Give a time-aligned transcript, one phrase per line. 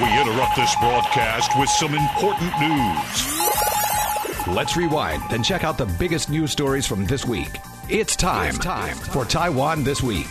[0.00, 4.46] We interrupt this broadcast with some important news.
[4.46, 7.50] Let's rewind and check out the biggest news stories from this week.
[7.90, 10.28] It's time, it's time for Taiwan This Week.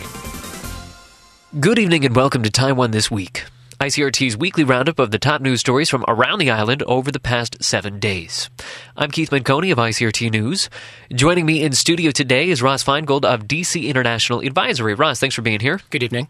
[1.60, 3.44] Good evening and welcome to Taiwan This Week.
[3.82, 7.60] ICRT's weekly roundup of the top news stories from around the island over the past
[7.60, 8.48] seven days.
[8.96, 10.70] I'm Keith Menconi of ICRT News.
[11.12, 14.94] Joining me in studio today is Ross Feingold of DC International Advisory.
[14.94, 15.80] Ross, thanks for being here.
[15.90, 16.28] Good evening.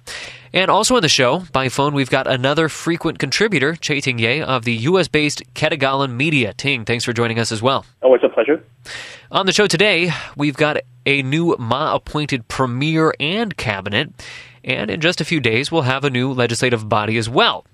[0.54, 4.64] And also on the show, by phone, we've got another frequent contributor, Chieh-Ting Yeh of
[4.64, 5.08] the U.S.
[5.08, 6.54] based Ketagalan Media.
[6.54, 7.84] Ting, thanks for joining us as well.
[8.00, 8.64] Oh, it's a pleasure.
[9.30, 14.10] On the show today, we've got a new Ma appointed premier and cabinet.
[14.64, 17.66] And in just a few days, we'll have a new legislative body as well.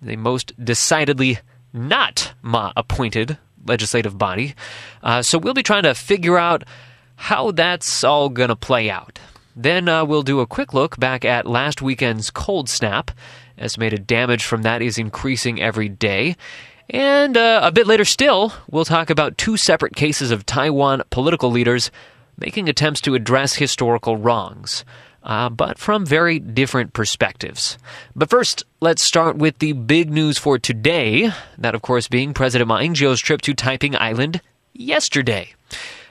[0.00, 1.38] The most decidedly
[1.72, 4.54] not Ma appointed legislative body.
[5.02, 6.64] Uh, so we'll be trying to figure out
[7.16, 9.20] how that's all going to play out.
[9.54, 13.10] Then uh, we'll do a quick look back at last weekend's cold snap.
[13.58, 16.36] Estimated damage from that is increasing every day.
[16.90, 21.50] And uh, a bit later still, we'll talk about two separate cases of Taiwan political
[21.50, 21.90] leaders
[22.38, 24.84] making attempts to address historical wrongs
[25.22, 27.78] uh, but from very different perspectives.
[28.14, 31.30] But first, let's start with the big news for today.
[31.58, 34.40] That, of course, being President Ma Ying-jeou's trip to Taiping Island
[34.72, 35.54] yesterday.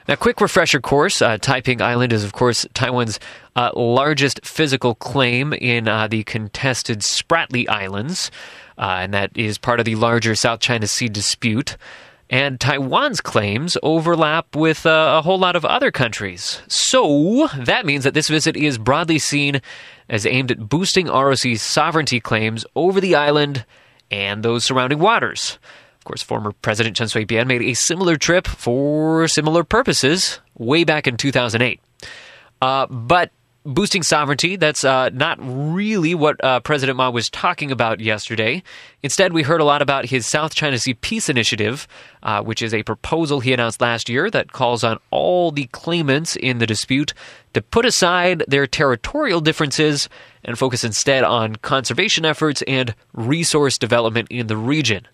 [0.08, 1.22] Now, quick refresher course.
[1.22, 3.20] Uh, Taiping Island is, of course, Taiwan's
[3.54, 8.30] uh, largest physical claim in uh, the contested Spratly Islands,
[8.78, 11.76] uh, and that is part of the larger South China Sea dispute
[12.32, 16.62] and Taiwan's claims overlap with uh, a whole lot of other countries.
[16.66, 19.60] So that means that this visit is broadly seen
[20.08, 23.66] as aimed at boosting ROC's sovereignty claims over the island
[24.10, 25.58] and those surrounding waters.
[25.98, 31.06] Of course, former President Chen Shui-bian made a similar trip for similar purposes way back
[31.06, 31.80] in 2008.
[32.62, 33.30] Uh, but
[33.64, 38.62] boosting sovereignty, that's uh, not really what uh, President Ma was talking about yesterday.
[39.02, 41.86] Instead, we heard a lot about his South China Sea Peace Initiative,
[42.22, 46.36] uh, which is a proposal he announced last year that calls on all the claimants
[46.36, 47.14] in the dispute
[47.54, 50.08] to put aside their territorial differences
[50.44, 55.06] and focus instead on conservation efforts and resource development in the region.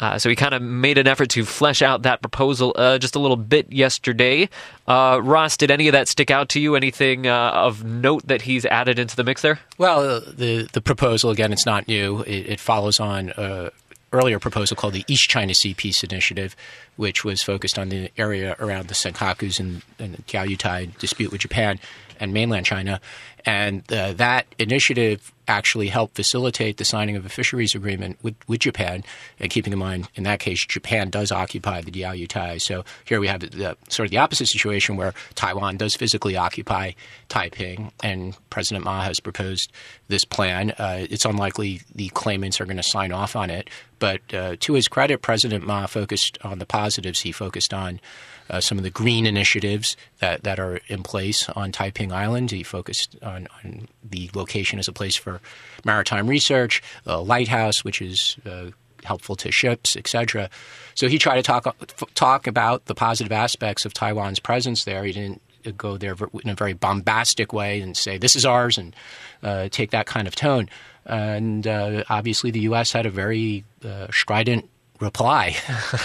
[0.00, 3.14] Uh, so he kind of made an effort to flesh out that proposal uh, just
[3.14, 4.48] a little bit yesterday.
[4.88, 6.74] Uh, Ross, did any of that stick out to you?
[6.74, 9.60] Anything uh, of note that he's added into the mix there?
[9.78, 12.22] Well, the the proposal again, it's not new.
[12.22, 13.70] It, it follows on uh,
[14.12, 16.56] earlier proposal called the East China Sea Peace Initiative,
[16.96, 21.42] which was focused on the area around the Senkakus and, and the Diaoyutai dispute with
[21.42, 21.78] Japan
[22.18, 23.00] and mainland China.
[23.44, 28.60] And uh, that initiative actually helped facilitate the signing of a fisheries agreement with, with
[28.60, 29.02] Japan.
[29.40, 32.60] And keeping in mind, in that case, Japan does occupy the Diaoyutai.
[32.60, 36.36] So here we have the, the, sort of the opposite situation where Taiwan does physically
[36.36, 36.92] occupy
[37.28, 39.72] Taiping, and President Ma has proposed
[40.08, 40.70] this plan.
[40.72, 43.68] Uh, it's unlikely the claimants are going to sign off on it.
[43.98, 47.20] But uh, to his credit, President Ma focused on the positives.
[47.20, 48.00] He focused on
[48.48, 52.50] uh, some of the green initiatives that, that are in place on Taiping Island.
[52.50, 55.40] He focused on, on the location as a place for
[55.84, 58.70] maritime research, a lighthouse, which is uh,
[59.04, 60.50] helpful to ships, etc.
[60.94, 61.76] So he tried to talk
[62.14, 65.04] talk about the positive aspects of Taiwan's presence there.
[65.04, 65.40] He didn't
[65.76, 68.94] go there in a very bombastic way and say this is ours and
[69.42, 70.68] uh, take that kind of tone.
[71.06, 72.92] And uh, obviously, the U.S.
[72.92, 74.68] had a very uh, strident
[75.00, 75.56] reply.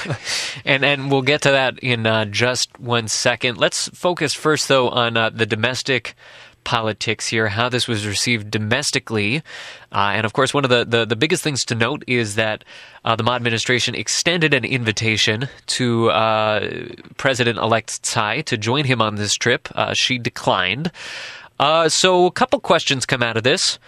[0.66, 3.58] and and we'll get to that in uh, just one second.
[3.58, 6.16] Let's focus first, though, on uh, the domestic
[6.66, 9.38] politics here, how this was received domestically.
[9.92, 12.66] Uh, and of course, one of the, the, the, biggest things to note is that
[13.06, 16.68] uh, the Ma administration extended an invitation to uh,
[17.16, 19.70] President elect Tsai to join him on this trip.
[19.74, 20.92] Uh, she declined.
[21.59, 23.80] Uh, so, a couple questions come out of this.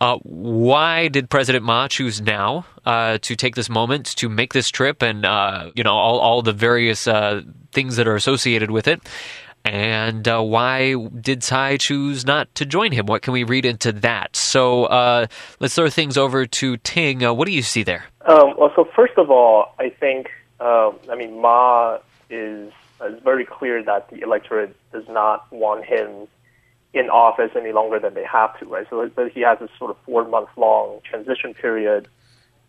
[0.00, 4.68] Uh, why did President Ma choose now uh, to take this moment to make this
[4.68, 7.40] trip, and uh, you know all all the various uh,
[7.72, 9.00] things that are associated with it?
[9.66, 13.06] And uh, why did Tsai choose not to join him?
[13.06, 14.36] What can we read into that?
[14.36, 15.26] So uh,
[15.58, 17.22] let's throw things over to Ting.
[17.22, 18.04] what do you see there?
[18.26, 20.28] Um, well, so first of all, I think
[20.60, 21.98] um, I mean Ma
[22.30, 22.72] is
[23.24, 26.28] very clear that the electorate does not want him
[26.94, 28.86] in office any longer than they have to, right?
[28.88, 32.06] So but he has this sort of four month long transition period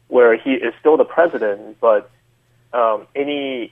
[0.08, 2.10] where he is still the president, but
[2.74, 3.72] um, any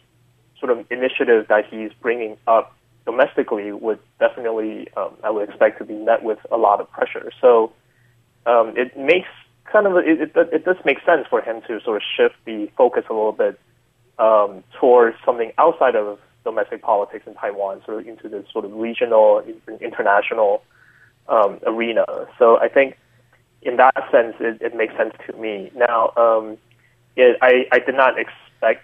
[0.59, 2.74] sort of initiative that he's bringing up
[3.05, 7.31] domestically would definitely, um, I would expect, to be met with a lot of pressure.
[7.39, 7.71] So
[8.45, 9.27] um, it makes
[9.71, 12.69] kind of it, it, it does make sense for him to sort of shift the
[12.77, 13.59] focus a little bit
[14.19, 18.73] um, towards something outside of domestic politics in Taiwan, sort of into this sort of
[18.73, 19.43] regional,
[19.81, 20.61] international
[21.27, 22.05] um, arena.
[22.37, 22.97] So I think
[23.61, 25.71] in that sense, it, it makes sense to me.
[25.75, 26.57] Now, um,
[27.15, 28.83] it, I, I did not expect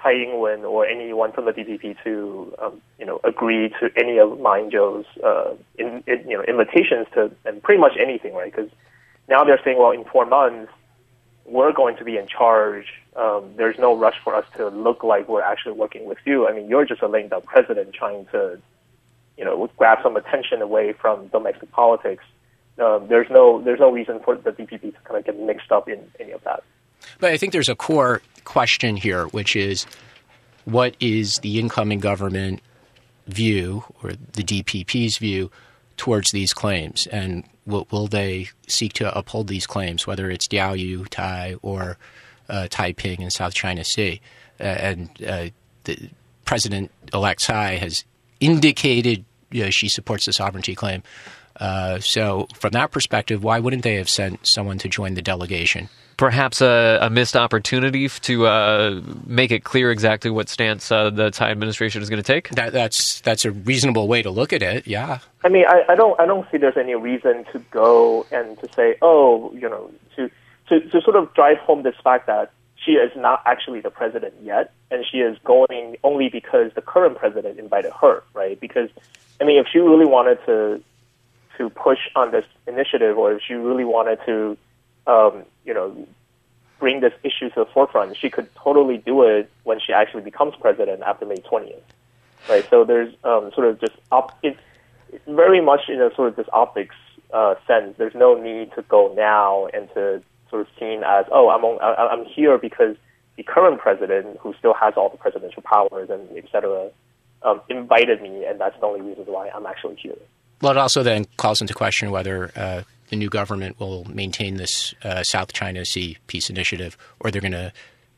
[0.00, 4.38] Tsai Ing-wen or anyone from the DPP to, um, you know, agree to any of
[4.40, 8.54] Ma Ying-jeou's, uh, in, in, you know, invitations to, and pretty much anything, right?
[8.54, 8.70] Because
[9.28, 10.72] now they're saying, well, in four months,
[11.44, 12.86] we're going to be in charge.
[13.16, 16.46] Um, there's no rush for us to look like we're actually working with you.
[16.46, 18.60] I mean, you're just a lame duck president trying to,
[19.36, 22.24] you know, grab some attention away from domestic politics.
[22.78, 25.88] Um, there's no there's no reason for the DPP to kind of get mixed up
[25.88, 26.62] in any of that.
[27.18, 29.86] But I think there's a core question here, which is
[30.64, 32.60] what is the incoming government
[33.26, 35.50] view or the DPP's view
[35.96, 41.58] towards these claims, and will, will they seek to uphold these claims, whether it's Diaoyutai,
[41.62, 41.98] or
[42.48, 44.20] uh, Taiping in South China Sea?
[44.60, 45.48] Uh, and uh,
[45.84, 46.10] the
[46.44, 48.04] President-elect Tsai has
[48.40, 51.02] indicated you know, she supports the sovereignty claim.
[51.58, 55.88] Uh, so, from that perspective, why wouldn't they have sent someone to join the delegation?
[56.18, 61.30] perhaps a, a, missed opportunity to uh, make it clear exactly what stance uh, the
[61.30, 62.50] Tsai administration is going to take?
[62.50, 64.86] That, that's that's a reasonable way to look at it.
[64.86, 65.20] Yeah.
[65.42, 68.70] I mean, I, I don't I don't see there's any reason to go and to
[68.74, 70.30] say, oh, you know, to
[70.68, 74.34] to to sort of drive home this fact that she is not actually the president
[74.42, 78.60] yet, and she is going only because the current president invited her, right?
[78.60, 78.90] Because
[79.40, 80.82] I mean, if she really wanted to
[81.58, 84.56] to push on this initiative, or if she really wanted to
[85.08, 86.06] um, you know,
[86.78, 88.16] bring this issue to the forefront.
[88.16, 91.80] She could totally do it when she actually becomes president after May 20th,
[92.48, 92.68] right?
[92.70, 94.60] So there's um, sort of just op- it's
[95.26, 96.94] very much in a sort of this optics
[97.32, 97.96] uh, sense.
[97.96, 101.78] There's no need to go now and to sort of seen as oh I'm on,
[101.82, 102.96] I'm here because
[103.36, 106.90] the current president who still has all the presidential powers and et cetera
[107.42, 110.16] um, invited me, and that's the only reason why I'm actually here.
[110.60, 114.94] Well, it also then calls into question whether uh, the new government will maintain this
[115.04, 117.72] uh, South China Sea peace initiative, or they're going to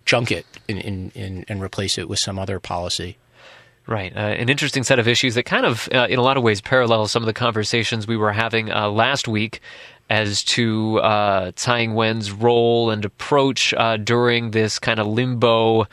[0.04, 1.12] junk it in,
[1.48, 3.16] and replace it with some other policy.
[3.86, 4.14] Right.
[4.14, 6.60] Uh, an interesting set of issues that kind of, uh, in a lot of ways,
[6.60, 9.60] parallels some of the conversations we were having uh, last week
[10.08, 15.86] as to uh, Tsai Ing wen's role and approach uh, during this kind of limbo,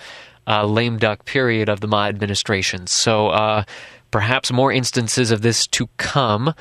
[0.48, 2.88] uh, lame duck period of the Ma administration.
[2.88, 3.64] So, uh,
[4.12, 6.54] perhaps more instances of this to come.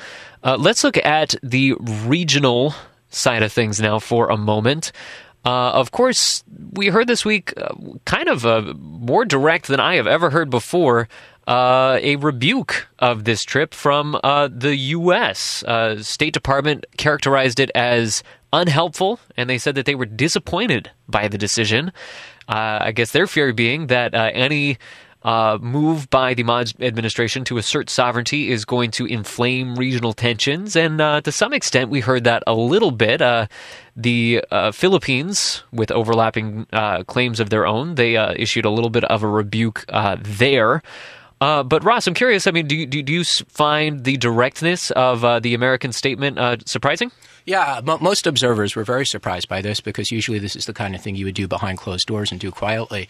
[0.43, 2.73] Uh, let's look at the regional
[3.09, 4.91] side of things now for a moment.
[5.45, 7.73] Uh, of course, we heard this week uh,
[8.05, 11.07] kind of a more direct than I have ever heard before.
[11.47, 15.63] Uh, a rebuke of this trip from uh, the U.S.
[15.63, 18.21] Uh, State Department characterized it as
[18.51, 21.93] unhelpful, and they said that they were disappointed by the decision.
[22.49, 24.77] I guess their fear being that any
[25.23, 30.75] uh, move by the Ma administration to assert sovereignty is going to inflame regional tensions.
[30.75, 33.21] And uh, to some extent, we heard that a little bit.
[33.21, 33.47] Uh,
[33.95, 38.91] the uh, Philippines, with overlapping uh, claims of their own, they uh, issued a little
[38.91, 39.85] bit of a rebuke
[40.21, 40.83] there.
[41.39, 42.47] but Ross, I'm curious.
[42.47, 47.11] I mean, do you, do you find the directness of the American statement surprising?
[47.47, 50.93] Yeah, m- most observers were very surprised by this because usually this is the kind
[50.93, 53.07] of thing you would do behind closed doors and do quietly.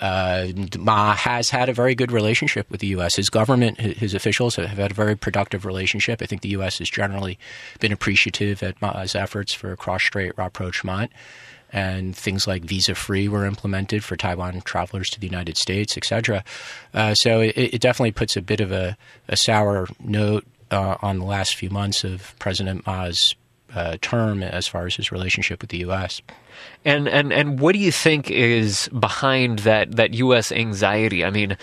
[0.00, 3.14] Uh, Ma has had a very good relationship with the U.S.
[3.14, 6.20] His government, his officials have had a very productive relationship.
[6.20, 6.78] I think the U.S.
[6.78, 7.38] has generally
[7.78, 11.12] been appreciative at Ma's efforts for cross-strait rapprochement
[11.72, 16.42] and things like visa free were implemented for Taiwan travelers to the United States, etc.
[16.92, 18.96] Uh, so it, it, definitely puts a bit of a,
[19.28, 23.36] a sour note uh, on the last few months of President Ma's
[23.76, 26.22] uh, term as far as his relationship with the U.S.
[26.84, 30.50] And and and what do you think is behind that that U.S.
[30.52, 31.24] anxiety?
[31.24, 31.56] I mean.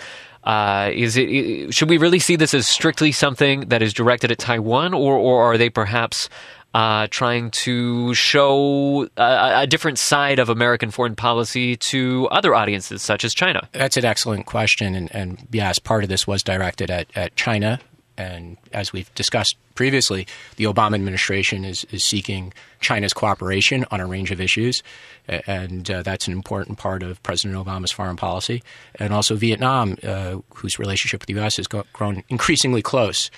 [0.44, 4.36] Uh, is it should we really see this as strictly something that is directed at
[4.36, 6.28] Taiwan, or or are they perhaps
[6.74, 13.00] uh, trying to show a, a, different side of American foreign policy to other audiences,
[13.00, 13.68] such as China?
[13.72, 17.80] That's an excellent question, and, and yes, part of this was directed at, at China,
[18.16, 24.06] and as we've discussed previously, the Obama administration is, is seeking China's cooperation on a
[24.06, 24.82] range of issues,
[25.28, 28.62] and uh, that's an important part of President Obama's foreign policy.
[28.96, 31.56] And also Vietnam, uh, whose relationship with the U.S.
[31.56, 33.30] has grown increasingly close,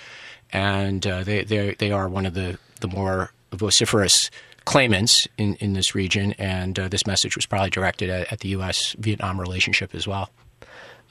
[0.51, 4.29] and uh, they they are one of the the more vociferous
[4.65, 8.49] claimants in, in this region, and uh, this message was probably directed at, at the
[8.49, 8.95] U.S.
[8.99, 10.29] Vietnam relationship as well.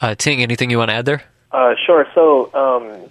[0.01, 1.23] Uh, Ting, anything you want to add there?
[1.51, 2.07] Uh, sure.
[2.15, 2.51] So.
[2.55, 3.11] Um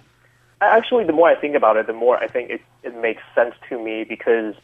[0.60, 3.54] Actually, the more I think about it, the more I think it, it makes sense
[3.68, 4.54] to me because,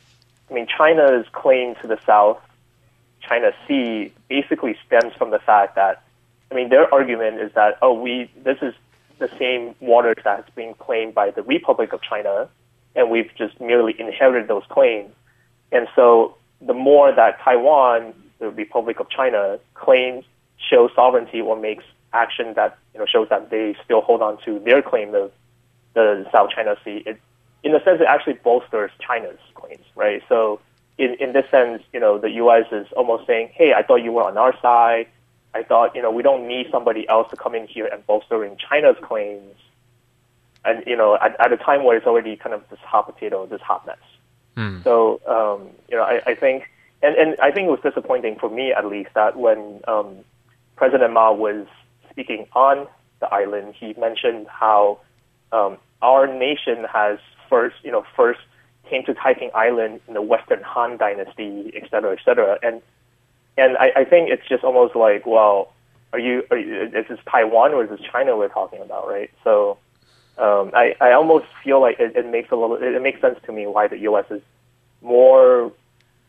[0.51, 2.41] I mean, China's claim to the South
[3.21, 6.03] China Sea basically stems from the fact that,
[6.51, 8.75] I mean, their argument is that, oh, we, this is
[9.19, 12.49] the same waters that's being claimed by the Republic of China,
[12.97, 15.13] and we've just merely inherited those claims.
[15.71, 20.25] and so the more that Taiwan, the Republic of China, claims
[20.59, 24.59] shows sovereignty or makes action that you know shows that they still hold on to
[24.61, 25.33] their claim of
[25.95, 27.21] the South China Sea, it,
[27.63, 30.23] in a sense, it actually bolsters China's claims, right?
[30.29, 30.61] So
[30.99, 32.67] in in this sense, you know, the U.S.
[32.73, 35.07] is almost saying, "Hey, I thought you were on our side.
[35.55, 38.57] I thought you know we don't need somebody else to come in here and bolstering
[38.57, 39.55] China's claims."
[40.65, 43.47] And you know, at, at a time where it's already kind of this hot potato,
[43.47, 43.97] this hot mess.
[44.57, 44.83] Hmm.
[44.83, 46.71] So um, you know, I, I think,
[47.03, 50.19] and and I think it was disappointing for me at least that when um,
[50.77, 51.67] President Ma was
[52.11, 52.87] speaking on
[53.21, 54.99] the island, he mentioned how
[55.53, 57.19] um, our nation has
[57.49, 58.41] first, you know, first
[58.89, 62.59] came to Taiping Island in the Western Han Dynasty, et cetera, et cetera.
[62.63, 62.83] And
[63.57, 65.73] and I, I think it's just almost like, well,
[66.13, 69.31] are you, are you is this Taiwan or is this China we're talking about, right?
[69.45, 69.79] So
[70.39, 73.39] um, I, I almost feel like it, it makes a little it, it makes sense
[73.47, 74.25] to me why the U.S.
[74.31, 74.43] is
[75.03, 75.73] more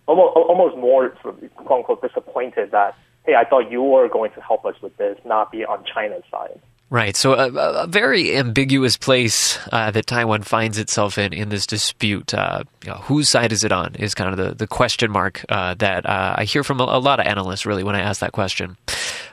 [0.05, 4.31] almost almost more sort of, quote unquote disappointed that hey I thought you were going
[4.33, 6.59] to help us with this not be on China's side.
[6.93, 7.15] Right.
[7.15, 7.47] So a,
[7.85, 12.35] a very ambiguous place uh, that Taiwan finds itself in in this dispute.
[12.35, 13.95] Uh, you know, whose side is it on?
[13.95, 16.99] Is kind of the, the question mark uh, that uh, I hear from a, a,
[16.99, 18.77] lot of analysts really when I ask that question.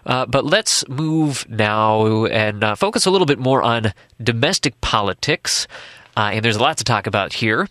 [0.07, 5.69] Uh, but let's move now and uh, focus a little bit more on domestic politics.
[6.17, 7.69] and there's a lot to talk about here.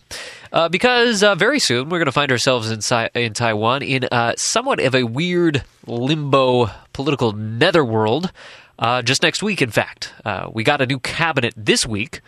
[0.70, 4.06] because very soon we're going to find ourselves in, si- in Taiwan in
[4.36, 8.30] somewhat of a weird limbo political netherworld.
[8.80, 10.12] Uh, just next week, in fact.
[10.24, 12.22] Uh, we got a new cabinet this week.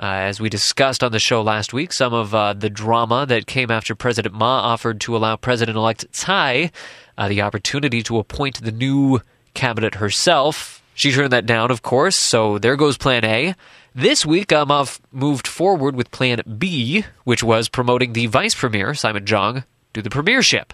[0.00, 3.48] Uh, as we discussed on the show last week, some of uh, the drama that
[3.48, 6.70] came after President Ma offered to allow President elect Tsai
[7.18, 9.20] uh, the opportunity to appoint the new
[9.54, 10.80] cabinet herself.
[10.94, 13.56] She turned that down, of course, so there goes plan A.
[13.92, 18.94] This week, Ma um, moved forward with plan B, which was promoting the vice premier,
[18.94, 19.64] Simon Chang,
[19.94, 20.72] to the premiership.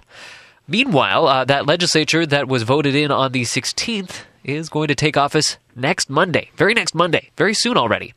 [0.68, 5.16] Meanwhile, uh, that legislature that was voted in on the 16th is going to take
[5.16, 8.14] office next Monday, very next Monday, very soon already.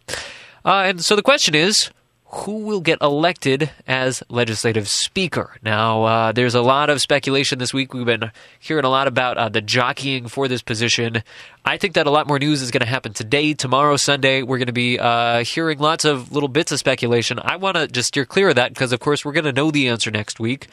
[0.66, 1.90] Uh, and so the question is
[2.30, 5.56] who will get elected as legislative speaker?
[5.64, 7.94] Now, uh, there's a lot of speculation this week.
[7.94, 11.24] We've been hearing a lot about uh, the jockeying for this position.
[11.64, 14.44] I think that a lot more news is going to happen today, tomorrow, Sunday.
[14.44, 17.40] We're going to be uh, hearing lots of little bits of speculation.
[17.42, 19.72] I want to just steer clear of that because, of course, we're going to know
[19.72, 20.68] the answer next week.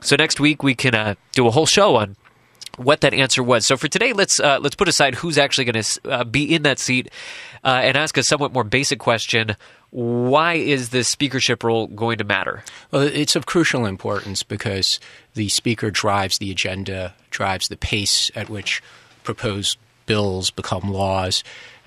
[0.00, 2.16] So next week we can uh, do a whole show on
[2.76, 3.66] what that answer was.
[3.66, 6.62] So for today, let's uh, let's put aside who's actually going to uh, be in
[6.62, 7.10] that seat
[7.64, 9.56] uh, and ask a somewhat more basic question.
[9.90, 12.62] Why is the speakership role going to matter?
[12.90, 15.00] Well, it's of crucial importance because
[15.34, 18.82] the speaker drives the agenda, drives the pace at which
[19.22, 21.42] proposed bills become laws,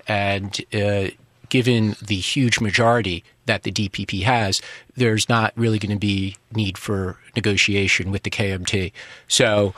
[0.08, 1.08] and uh,
[1.50, 4.62] given the huge majority that the DPP has,
[4.96, 8.92] there's not really going to be need for negotiation with the KMT.
[9.28, 9.74] So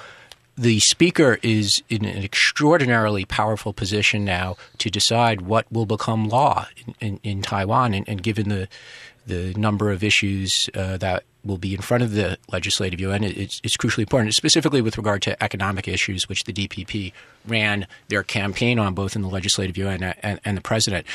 [0.56, 6.66] the speaker is in an extraordinarily powerful position now to decide what will become law
[6.86, 8.68] in, in, in Taiwan, and, and, given the
[9.26, 13.60] the number of issues uh, that will be in front of the legislative yuan, it's,
[13.64, 17.12] it's, crucially important, specifically with regard to economic issues, which the DPP
[17.46, 21.06] ran their campaign on both in the legislative yuan and, and the president.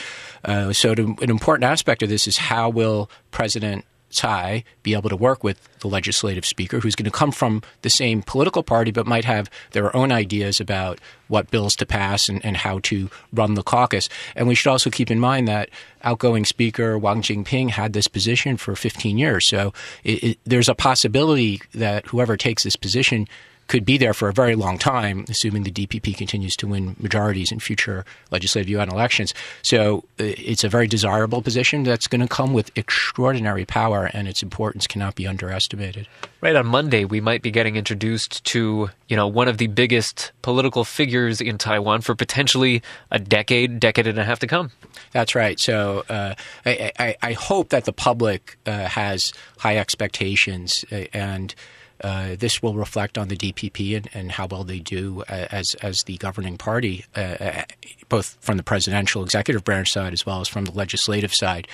[0.44, 5.10] Uh, so, to, an important aspect of this is how will President Tsai be able
[5.10, 8.92] to work with the legislative speaker, who's going to come from the same political party
[8.92, 13.10] but might have their own ideas about what bills to pass and, and how to
[13.34, 14.10] run the caucus.
[14.36, 15.70] And we should also keep in mind that
[16.04, 19.48] outgoing Speaker Wang Jin-pyng had this position for 15 years.
[19.50, 19.74] So
[20.04, 23.28] it, it, there's a possibility that whoever takes this position
[23.68, 27.52] could be there for a very long time, assuming the DPP continues to win majorities
[27.52, 29.34] in future legislative yuan elections.
[29.62, 34.28] So uh, it's a very desirable position that's going to come with extraordinary power, and
[34.28, 36.08] its importance cannot be underestimated.
[36.42, 40.32] Right on Monday, we might be getting introduced to you know one of the biggest
[40.42, 42.82] political figures in Taiwan for potentially
[43.12, 44.72] a decade, decade and a half to come.
[45.12, 45.60] That's right.
[45.60, 51.54] So uh, I, I, I, hope that the public uh, has high expectations uh, and.
[52.02, 55.76] Uh, this will reflect on the DPP and, and, how well they do uh, as
[55.82, 57.64] as the governing party, uh, uh,
[58.08, 61.68] both from the presidential executive branch side as well as from the legislative side.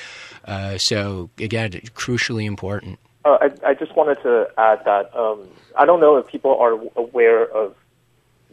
[0.45, 2.99] Uh, so again, crucially important.
[3.25, 7.45] I, I, just wanted to add that um, I don't know if people are aware
[7.45, 7.75] of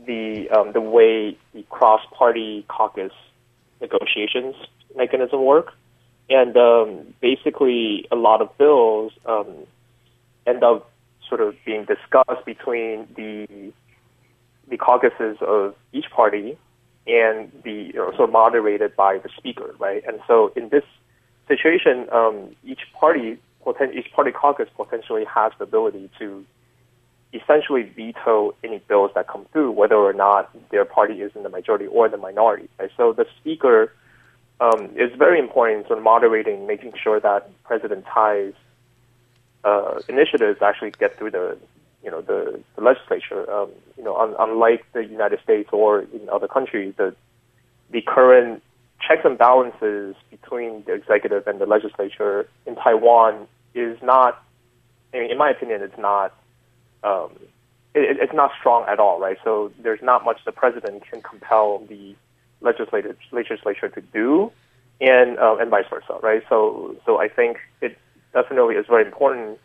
[0.07, 3.12] the um, the way the cross-party caucus
[3.81, 4.55] negotiations
[4.97, 5.73] mechanism work,
[6.29, 9.67] and um, basically a lot of bills um,
[10.47, 10.91] end up
[11.31, 13.73] sort of being discussed between the
[14.69, 16.59] the caucuses of each party
[17.07, 20.03] and the or sort of moderated by the speaker, right?
[20.07, 20.85] And so in this
[21.49, 23.39] situation, um, each party
[23.95, 26.45] each party caucus potentially has the ability to
[27.33, 31.49] essentially veto any bills that come through, whether or not their party is in the
[31.49, 32.69] majority or the minority.
[32.79, 32.91] Right?
[32.97, 33.93] So the speaker
[34.61, 38.55] um, is very important in sort of moderating, making sure that President Tsai's
[39.64, 41.59] uh, initiatives actually get through the
[42.02, 43.50] you know the, the legislature.
[43.50, 47.14] Um, you know, un- unlike the United States or in other countries, the
[47.90, 48.62] the current
[49.07, 54.43] checks and balances between the executive and the legislature in Taiwan is not,
[55.14, 56.35] I mean, in my opinion, it's not,
[57.02, 57.31] um,
[57.95, 59.38] it, it's not strong at all, right?
[59.43, 62.14] So there's not much the president can compel the
[62.61, 64.52] legislature to do,
[65.00, 66.43] and uh, and vice versa, right?
[66.49, 67.97] So so I think it
[68.33, 69.59] definitely is very important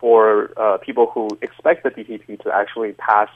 [0.00, 3.28] for uh, people who expect the DPP to actually pass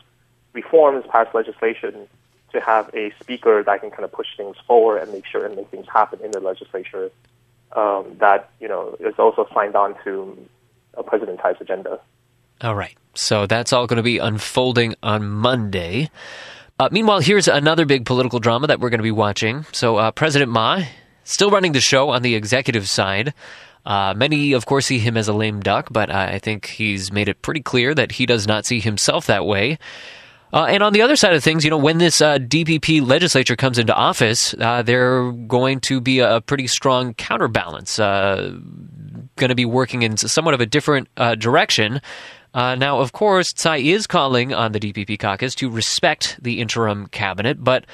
[0.52, 2.08] reforms, pass legislation
[2.52, 5.56] to have a speaker that can kind of push things forward and make sure and
[5.56, 7.10] make things happen in the legislature
[7.72, 10.36] um, that you know is also signed on to
[10.94, 12.00] a President Tsai's agenda.
[12.62, 16.10] All right, so that's all going to be unfolding on Monday.
[16.78, 19.64] Uh, meanwhile, here's another big political drama that we're going to be watching.
[19.72, 20.82] So, uh, President Ma
[21.24, 23.34] still running the show on the executive side.
[23.86, 27.28] Uh, many, of course, see him as a lame duck, but I think he's made
[27.28, 29.78] it pretty clear that he does not see himself that way.
[30.52, 33.56] Uh, and on the other side of things, you know, when this uh, DPP legislature
[33.56, 38.52] comes into office, uh, they're going to be a pretty strong counterbalance, uh,
[39.36, 42.00] going to be working in somewhat of a different uh, direction.
[42.54, 47.06] Uh, now, of course, Tsai is calling on the DPP caucus to respect the interim
[47.08, 47.84] cabinet, but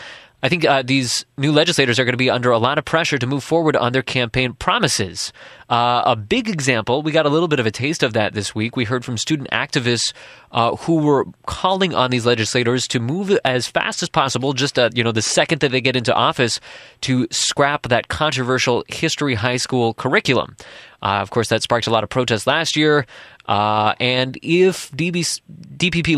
[0.45, 3.17] I think uh, these new legislators are going to be under a lot of pressure
[3.17, 5.33] to move forward on their campaign promises.
[5.71, 8.53] Uh, a big example, we got a little bit of a taste of that this
[8.53, 8.75] week.
[8.75, 10.13] We heard from student activists
[10.51, 14.91] uh, who were calling on these legislators to move as fast as possible, just uh,
[14.93, 16.59] you know, the second that they get into office,
[17.03, 20.57] to scrap that controversial history high school curriculum.
[21.03, 23.07] Uh, of course, that sparked a lot of protests last year.
[23.47, 25.41] Uh, and if DB,
[25.77, 26.17] DPP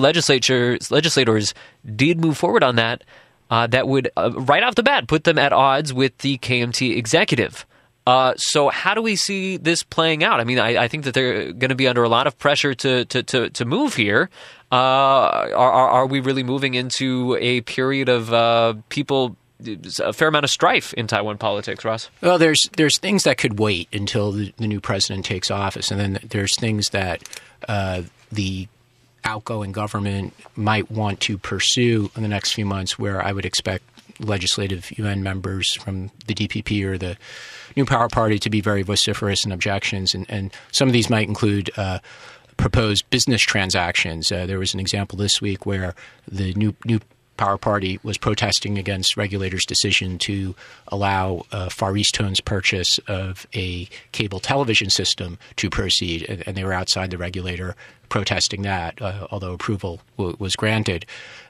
[0.90, 1.54] legislators
[1.94, 3.04] did move forward on that,
[3.50, 6.96] uh, that would uh, right off the bat put them at odds with the KMT
[6.96, 7.66] executive.
[8.06, 10.38] Uh, so how do we see this playing out?
[10.38, 12.74] I mean, I, I think that they're going to be under a lot of pressure
[12.74, 14.28] to to to, to move here.
[14.70, 14.74] Uh,
[15.54, 19.36] are, are, we really moving into a period of uh, people?
[20.00, 22.10] A fair amount of strife in Taiwan politics, Ross.
[22.20, 25.98] Well, there's there's things that could wait until the, the new president takes office, and
[25.98, 27.22] then there's things that
[27.68, 28.02] uh,
[28.32, 28.68] the
[29.24, 33.84] outgoing government might want to pursue in the next few months, where I would expect
[34.20, 37.16] legislative Yuan members from the DPP or the
[37.76, 41.28] New Power Party to be very vociferous in objections, and, and some of these might
[41.28, 41.70] include.
[41.76, 41.98] Uh,
[42.56, 44.30] proposed business transactions.
[44.30, 45.92] Uh, there was an example this week where
[46.30, 47.00] the new new
[47.36, 50.54] Power Party was protesting against regulators' decision to
[50.88, 56.64] allow uh, Far EasTone's purchase of a cable television system to proceed, and, and they
[56.64, 57.74] were outside the regulator
[58.08, 61.04] protesting that, uh, although approval w- was granted.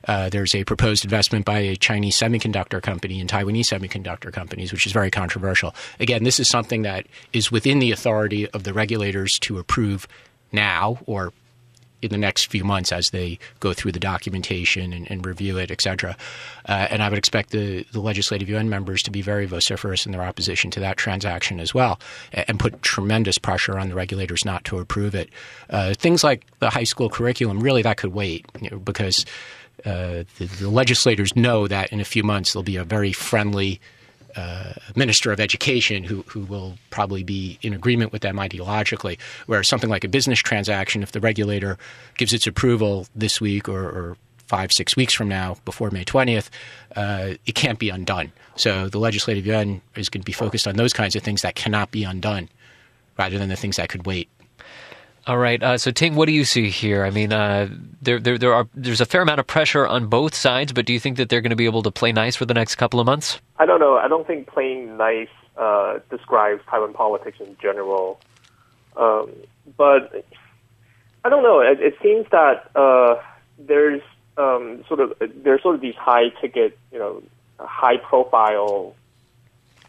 [0.08, 4.86] Uh, there's a proposed investment by a Chinese semiconductor company in Taiwanese semiconductor companies, which
[4.86, 5.74] is very controversial.
[6.00, 10.08] Again, this is something that is within the authority of the regulators to approve
[10.52, 11.32] now or
[12.04, 15.70] in the next few months as they go through the documentation and, and review it,
[15.70, 16.16] et cetera.
[16.68, 20.12] Uh, and I would expect the, the legislative Yuan members to be very vociferous in
[20.12, 21.98] their opposition to that transaction as well
[22.32, 25.30] and put tremendous pressure on the regulators not to approve it.
[25.70, 29.24] Uh, things like the high school curriculum, really, that could wait you know, because
[29.84, 33.80] uh, the, the legislators know that in a few months there'll be a very friendly
[34.36, 39.18] uh, minister of education who, who will probably be in agreement with them ideologically.
[39.46, 41.78] Whereas something like a business transaction, if the regulator
[42.16, 44.16] gives its approval this week or, or
[44.46, 46.48] five, six weeks from now, before May 20th,
[46.96, 48.32] uh, it can't be undone.
[48.56, 51.54] So the legislative yuan is going to be focused on those kinds of things that
[51.54, 52.48] cannot be undone
[53.18, 54.28] rather than the things that could wait.
[55.26, 55.62] All right.
[55.62, 57.02] Uh, so, Ting, what do you see here?
[57.04, 57.68] I mean, uh,
[58.02, 60.92] there, there, there are there's a fair amount of pressure on both sides, but do
[60.92, 63.00] you think that they're going to be able to play nice for the next couple
[63.00, 63.40] of months?
[63.58, 63.96] I don't know.
[63.96, 68.20] I don't think playing nice uh, describes Taiwan politics in general.
[68.96, 69.30] Um,
[69.78, 70.26] but
[71.24, 71.60] I don't know.
[71.60, 73.20] It, it seems that uh,
[73.58, 74.02] there's
[74.36, 77.22] um, sort of there's sort of these high ticket, you know,
[77.58, 78.94] high profile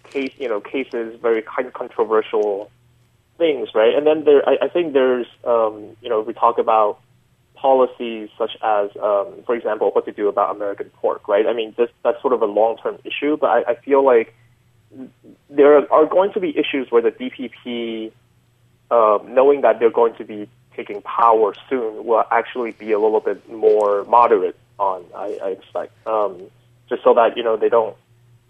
[0.06, 2.72] case, you know, cases, very kind of controversial
[3.38, 3.94] things, right?
[3.96, 7.00] And then there, I, I think there's, um, you know, we talk about
[7.56, 11.46] policies such as, um, for example, what to do about American pork, right?
[11.48, 14.36] I mean, this, that's sort of a long-term issue, but I, I feel like
[15.50, 18.12] there are going to be issues where the DPP,
[18.92, 23.00] uh, um, knowing that they're going to be taking power soon, will actually be a
[23.00, 25.04] little bit more moderate on.
[25.16, 26.50] I, I expect, um,
[26.88, 27.96] just so that you know they don't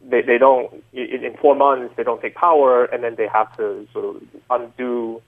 [0.07, 3.87] they, they don't in four months they don't take power and then they have to
[3.91, 5.21] sort of undo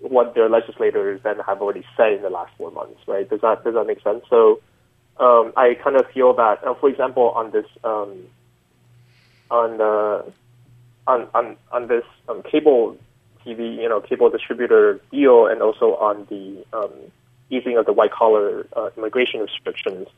[0.00, 3.28] what their legislators then have already said in the last four months, right?
[3.28, 4.24] Does that does that make sense?
[4.28, 4.60] So
[5.18, 8.24] um, I kind of feel that, uh, for example, on this um,
[9.50, 10.32] on the
[11.06, 12.96] on on on this um, cable
[13.46, 16.92] TV, you know, cable distributor deal, and also on the um,
[17.50, 20.08] easing of the white collar uh, immigration restrictions,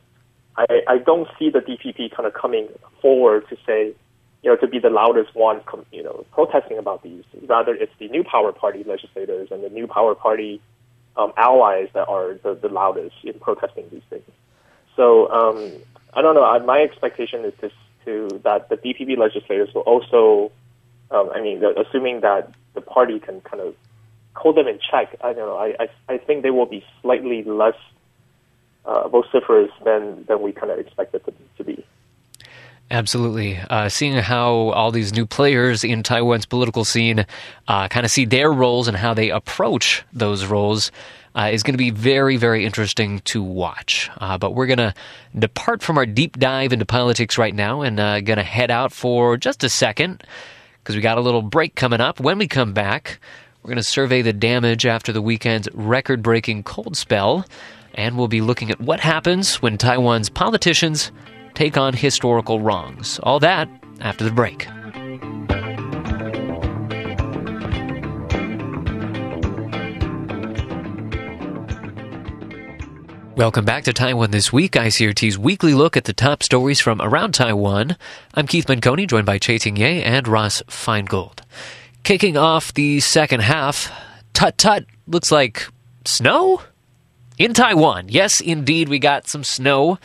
[0.56, 2.68] I, I don't see the DPP kind of coming
[3.02, 3.94] forward to say,
[4.42, 5.60] you know, to be the loudest one,
[5.92, 7.24] you know, protesting about these.
[7.46, 10.60] Rather, it's the New Power Party legislators and the New Power Party
[11.16, 14.24] um, allies that are the, the loudest in protesting these things.
[14.94, 15.72] So um,
[16.14, 16.58] I don't know.
[16.64, 17.70] My expectation is to,
[18.04, 20.52] to that the DPP legislators will also,
[21.10, 23.74] um, I mean, assuming that the party can kind of
[24.34, 25.16] hold them in check.
[25.22, 25.56] I don't know.
[25.56, 27.76] I I, I think they will be slightly less
[28.86, 31.84] uh, vociferous than than we kind of expected them to be.
[32.88, 33.58] Absolutely.
[33.68, 37.26] Uh, seeing how all these new players in Taiwan's political scene
[37.66, 40.92] uh, kind of see their roles and how they approach those roles
[41.34, 44.08] uh, is going to be very, very interesting to watch.
[44.18, 44.94] Uh, but we're going to
[45.36, 48.92] depart from our deep dive into politics right now and uh, going to head out
[48.92, 50.22] for just a second
[50.82, 52.20] because we got a little break coming up.
[52.20, 53.18] When we come back,
[53.62, 57.44] we're going to survey the damage after the weekend's record breaking cold spell,
[57.96, 61.10] and we'll be looking at what happens when Taiwan's politicians
[61.54, 63.18] take on historical wrongs.
[63.22, 63.68] All that
[64.00, 64.68] after the break.
[73.36, 77.32] Welcome back to Taiwan This Week, ICRT's weekly look at the top stories from around
[77.32, 77.98] Taiwan.
[78.32, 81.40] I'm Keith Menconi, joined by Chieh-Ting Yeh and Ross Feingold.
[82.02, 83.92] Kicking off the second half,
[84.32, 85.68] tut tut, looks like
[86.06, 86.62] snow?
[87.38, 88.06] In Taiwan.
[88.08, 89.98] Yes, indeed, we got some snow.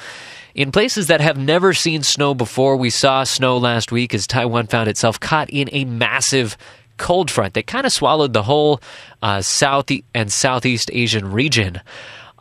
[0.53, 4.67] In places that have never seen snow before, we saw snow last week as Taiwan
[4.67, 6.57] found itself caught in a massive
[6.97, 8.81] cold front that kind of swallowed the whole
[9.21, 11.79] uh, South and Southeast Asian region.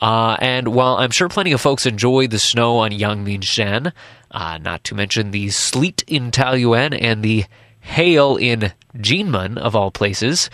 [0.03, 3.93] Uh, and while I'm sure plenty of folks enjoyed the snow on Yangmingshan,
[4.33, 7.45] uh, not to mention the sleet in Taoyuan and the
[7.81, 10.51] hail in Jinmen, of all places.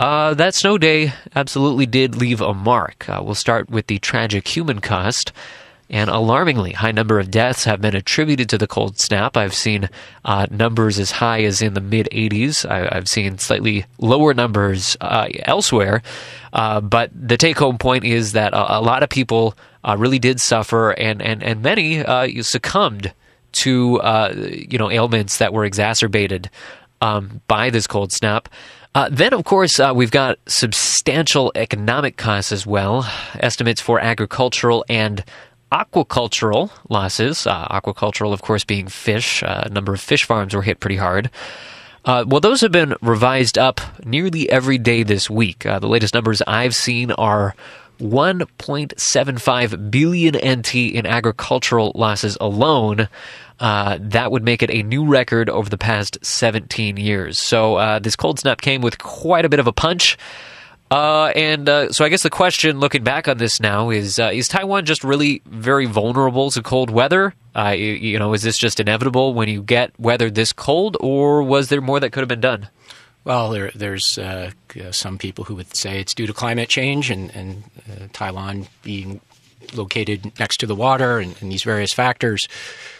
[0.00, 3.08] Uh, that snow day absolutely did leave a mark.
[3.08, 5.32] Uh, we'll start with the tragic human cost.
[5.90, 9.36] An alarmingly high number of deaths have been attributed to the cold snap.
[9.36, 9.90] I've seen
[10.24, 12.68] uh, numbers as high as in the mid 80s.
[12.68, 16.02] I, have seen slightly lower numbers uh, elsewhere.
[16.52, 20.18] Uh, but the take home point is that a, a lot of people uh, really
[20.18, 22.02] did suffer, and, and, and many
[22.42, 23.12] succumbed
[23.52, 24.00] to
[24.50, 26.48] you know ailments that were exacerbated
[27.02, 28.48] um, by this cold snap.
[28.94, 33.10] Uh, then, of course, uh, we've got substantial economic costs as well.
[33.40, 35.24] Estimates for agricultural and
[35.70, 37.46] aquacultural losses.
[37.46, 39.42] Uh, aquacultural, of course, being fish.
[39.42, 41.30] Uh, a number of fish farms were hit pretty hard.
[42.04, 45.60] Uh, well, those have been revised up nearly every day this week.
[45.60, 47.54] the latest numbers I've seen are
[48.00, 53.08] 1.75 billion NT in agricultural losses alone.
[53.60, 57.38] Uh, that would make it a new record over the past 17 years.
[57.38, 60.18] So uh, this cold snap came with quite a bit of a punch.
[60.90, 64.30] Uh, and uh, so I guess the question, looking back on this now, is uh,
[64.30, 67.34] is Taiwan just really very vulnerable to cold weather?
[67.56, 71.42] Uh, you, you, know, is this just inevitable when you get weather this cold, or
[71.42, 72.68] was there more that could have been done?
[73.24, 74.50] Well, there, there's uh,
[74.90, 79.20] some people who would say it's due to climate change and, and uh, Taiwan being
[79.74, 82.48] located next to the water and, and these various factors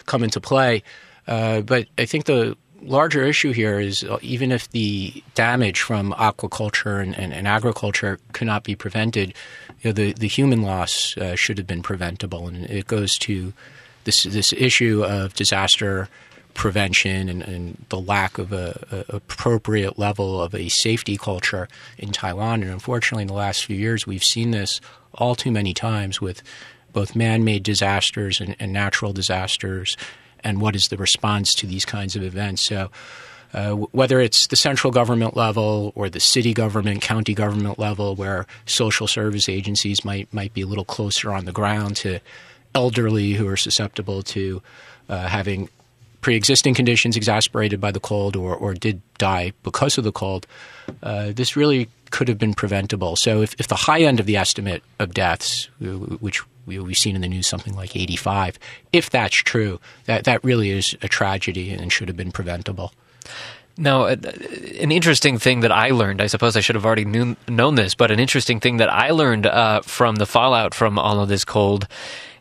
[0.06, 0.82] come into play.
[1.26, 6.12] Uh, but I think the larger issue here is uh, even if the damage from
[6.14, 9.34] aquaculture and, and, and agriculture cannot be prevented,
[9.82, 12.48] you know, the, the human loss uh, should have been preventable.
[12.48, 13.52] And it goes to
[14.04, 16.08] this, this issue of disaster
[16.54, 22.12] prevention and, and the lack of a, a, appropriate level of a safety culture in
[22.12, 22.62] Taiwan.
[22.62, 24.80] And unfortunately, in the last few years, we've seen this
[25.14, 26.42] all too many times with
[26.92, 29.96] both man-made disasters and, and natural disasters,
[30.44, 32.62] and what is the response to these kinds of events.
[32.62, 32.90] So.
[33.54, 38.46] Uh, whether it's the central government level or the city government, county government level, where
[38.64, 42.18] social service agencies might might be a little closer on the ground to
[42.74, 44.62] elderly who are susceptible to
[45.10, 45.68] uh, having
[46.22, 50.46] pre-existing conditions exacerbated by the cold or, or did die because of the cold,
[51.02, 53.16] uh, this really could have been preventable.
[53.16, 57.22] So if, if the high end of the estimate of deaths, which we've seen in
[57.22, 58.58] the news something like 85,
[58.92, 62.92] if that's true, that, that really is a tragedy and should have been preventable.
[63.78, 64.16] Now, uh,
[64.80, 67.94] an interesting thing that I learned, I suppose I should have already knew, known this,
[67.94, 71.44] but an interesting thing that I learned uh, from the fallout from all of this
[71.44, 71.88] cold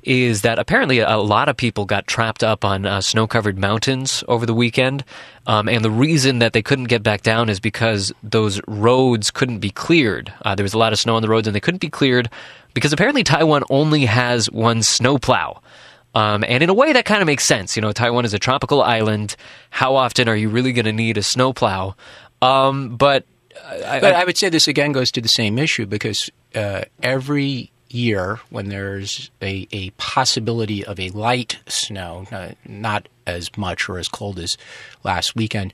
[0.03, 4.23] is that apparently a lot of people got trapped up on uh, snow covered mountains
[4.27, 5.03] over the weekend.
[5.47, 9.59] Um, and the reason that they couldn't get back down is because those roads couldn't
[9.59, 10.33] be cleared.
[10.43, 12.29] Uh, there was a lot of snow on the roads and they couldn't be cleared
[12.73, 15.61] because apparently Taiwan only has one snowplow.
[16.13, 17.75] Um, and in a way, that kind of makes sense.
[17.75, 19.35] You know, Taiwan is a tropical island.
[19.69, 21.95] How often are you really going to need a snowplow?
[22.41, 23.25] Um, but
[23.65, 27.70] I, but I, would say this again goes to the same issue because uh, every
[27.93, 33.97] year when there's a, a possibility of a light snow, not, not as much or
[33.97, 34.57] as cold as
[35.03, 35.73] last weekend,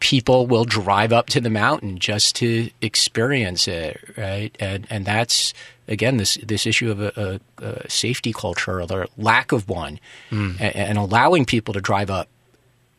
[0.00, 4.56] people will drive up to the mountain just to experience it, right?
[4.58, 5.52] And and that's
[5.88, 10.00] again this this issue of a, a, a safety culture or the lack of one,
[10.30, 10.58] mm.
[10.60, 12.28] and, and, allowing people to drive up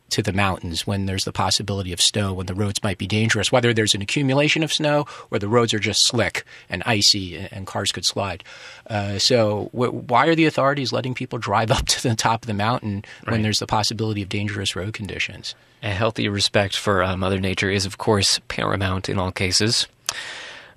[0.09, 3.51] to the mountains when there's the possibility of snow, when the roads might be dangerous,
[3.51, 7.65] whether there's an accumulation of snow or the roads are just slick and icy and,
[7.65, 8.43] cars could slide.
[8.87, 12.53] Uh, so, why are the authorities letting people drive up to the top of the
[12.53, 13.33] mountain right.
[13.33, 15.55] when there's the possibility of dangerous road conditions?
[15.81, 19.87] A healthy respect for uh, Mother Nature is, of course, paramount in all cases.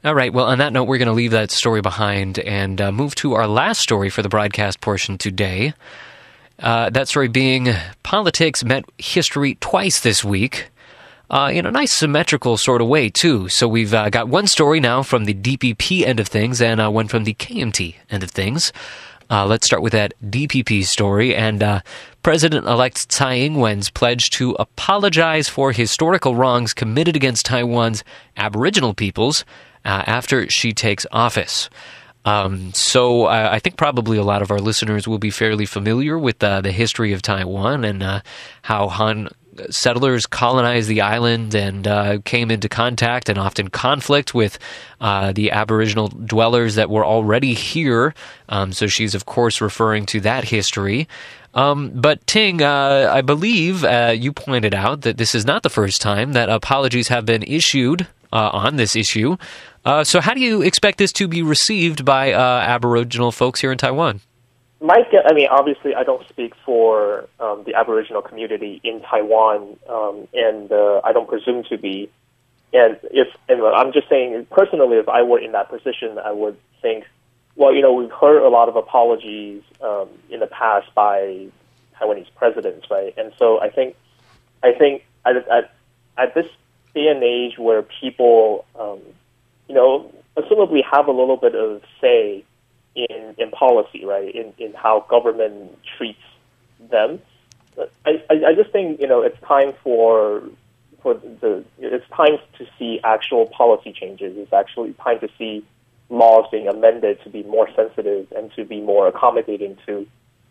[0.04, 2.92] All right, well, on that note, we're going to leave that story behind and uh,
[2.92, 5.74] move to our last story for the broadcast portion today.
[6.58, 7.68] Uh, that story being
[8.02, 10.70] politics met history twice this week.
[11.30, 13.50] Uh, in a nice symmetrical sort of way, too.
[13.50, 16.90] So we've uh, got one story now from the DPP end of things and uh,
[16.90, 18.72] one from the KMT end of things.
[19.30, 21.36] Uh, let's start with that DPP story.
[21.36, 21.82] And
[22.22, 28.04] President elect Tsai Ing wen's pledge to apologize for historical wrongs committed against Taiwan's
[28.38, 29.44] Aboriginal peoples
[29.84, 31.68] after she takes office.
[32.24, 36.18] Um, so uh, I think probably a lot of our listeners will be fairly familiar
[36.18, 38.20] with uh, the history of Taiwan and uh,
[38.62, 39.28] how Han
[39.70, 44.58] settlers colonized the island and uh, came into contact and often conflict with
[45.00, 48.14] uh, the Aboriginal dwellers that were already here.
[48.48, 51.08] Um, so she's, of course, referring to that history.
[51.54, 56.34] Um, but Ting, I believe you pointed out that this is not the first time
[56.34, 59.36] that apologies have been issued uh, on this issue.
[59.84, 63.78] Uh, so, how do you expect this to be received by Aboriginal folks here in
[63.78, 64.20] Taiwan?
[64.80, 70.28] my I mean, obviously, I don't speak for um, the Aboriginal community in Taiwan, um,
[70.32, 72.10] and uh, I don't presume to be.
[72.72, 77.06] And if I'm just saying personally, if I were in that position, I would think,
[77.56, 81.46] well, you know, we've heard a lot of apologies um, in the past by
[81.98, 83.14] Taiwanese presidents, right?
[83.16, 83.96] And so I think,
[84.62, 85.74] I think at, at,
[86.18, 86.46] at this
[86.98, 89.00] day and age where people, um,
[89.68, 92.44] you know, assumably have a little bit of say
[92.94, 94.34] in, in policy, right?
[94.34, 96.26] In, in how government treats
[96.90, 97.20] them.
[98.04, 100.42] I, I, I just think, you know, it's time for
[101.00, 104.36] for the it's time to see actual policy changes.
[104.36, 105.64] It's actually time to see
[106.10, 110.06] laws being amended to be more sensitive and to be more accommodating to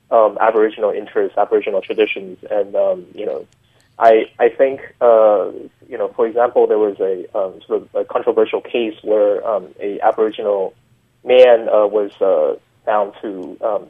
[0.09, 3.45] um, Aboriginal interests, Aboriginal traditions, and um, you know,
[3.99, 5.51] I I think uh,
[5.87, 9.73] you know, for example, there was a um, sort of a controversial case where um,
[9.79, 10.73] a Aboriginal
[11.23, 13.87] man uh, was uh, found to um,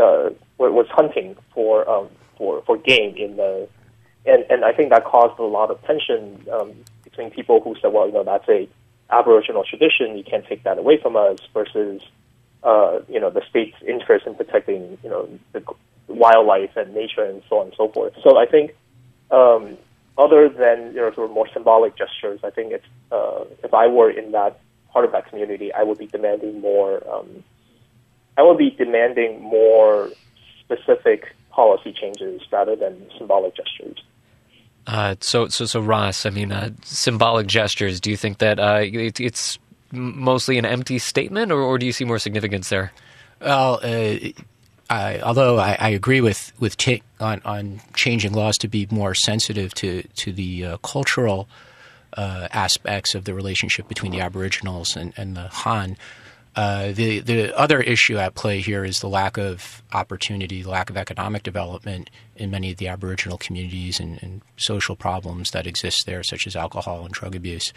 [0.00, 3.68] uh, was hunting for um, for for game in the
[4.24, 7.92] and and I think that caused a lot of tension um, between people who said,
[7.92, 8.68] well, you know, that's a
[9.10, 12.02] Aboriginal tradition, you can't take that away from us, versus
[12.62, 15.64] uh, you know the state's interest in protecting you know the
[16.06, 18.12] wildlife and nature and so on and so forth.
[18.22, 18.76] So I think.
[19.30, 19.76] Um,
[20.18, 23.86] other than you know sort of more symbolic gestures, I think it's uh, if I
[23.86, 24.60] were in that
[24.92, 27.02] part of that community, I would be demanding more.
[27.08, 27.44] Um,
[28.36, 30.10] I would be demanding more
[30.60, 34.02] specific policy changes rather than symbolic gestures.
[34.86, 36.24] Uh, so, so, so, Ross.
[36.24, 38.00] I mean, uh, symbolic gestures.
[38.00, 39.58] Do you think that uh, it, it's
[39.92, 42.92] mostly an empty statement, or, or, do you see more significance there?
[43.40, 44.16] Well, uh,
[44.90, 49.14] I, although I, I, agree with with ta- on, on changing laws to be more
[49.14, 51.48] sensitive to to the uh, cultural
[52.14, 55.96] uh, aspects of the relationship between the Aboriginals and, and the Han.
[56.56, 60.96] Uh, the the other issue at play here is the lack of opportunity, lack of
[60.96, 66.24] economic development in many of the Aboriginal communities and, and social problems that exist there,
[66.24, 67.72] such as alcohol and drug abuse.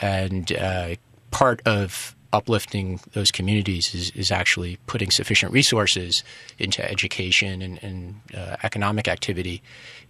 [0.00, 0.94] And uh,
[1.32, 6.22] part of uplifting those communities is, is actually putting sufficient resources
[6.58, 9.62] into education and, and uh, economic activity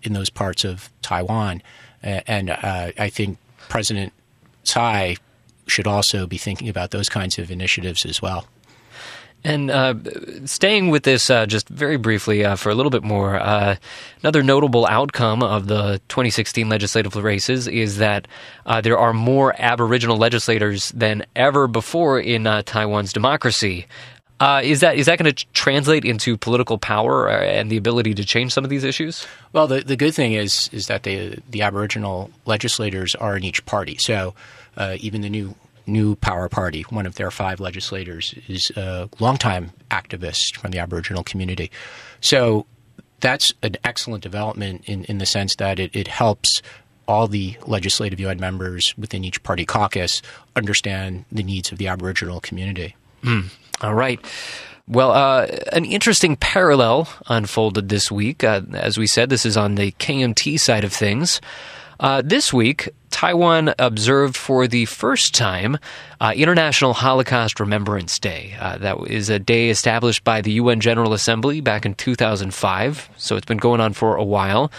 [0.03, 1.63] in those parts of Taiwan.
[2.03, 4.13] And uh, I think President
[4.65, 5.17] Tsai
[5.67, 8.47] should also be thinking about those kinds of initiatives as well.
[9.47, 9.95] And uh,
[10.45, 13.77] staying with this uh, just very briefly uh, for a little bit more, uh,
[14.21, 18.27] another notable outcome of the 2016 legislative races is that
[18.67, 23.87] uh, there are more Aboriginal legislators than ever before in uh, Taiwan's democracy.
[24.41, 28.25] Uh, is that is that going to translate into political power and the ability to
[28.25, 29.29] change some of these issues?
[29.53, 33.65] Well, the, the good thing is is that the the Aboriginal legislators are in each
[33.65, 33.97] party.
[33.99, 34.35] So
[34.77, 35.55] uh, even the new
[35.87, 41.25] new Power Party, one of their five legislators, is a longtime activist from the Aboriginal
[41.25, 41.71] community.
[42.21, 42.67] So
[43.21, 46.63] that's an excellent development in, in the sense that it, it helps
[47.09, 50.23] all the legislative Yuan members within each party caucus
[50.55, 52.97] understand the needs of the Aboriginal community.
[53.23, 53.51] Mm.
[53.81, 54.21] All right.
[54.89, 58.45] Well, uh, an interesting parallel unfolded this week.
[58.45, 61.41] Uh, as we said, this is on the KMT side of things.
[61.99, 65.79] Uh, this week, Taiwan observed for the first time
[66.21, 68.55] uh, International Holocaust Remembrance Day.
[68.61, 73.37] Uh, that is a day established by the UN General Assembly back in 2005, so
[73.37, 74.71] it's been going on for a while.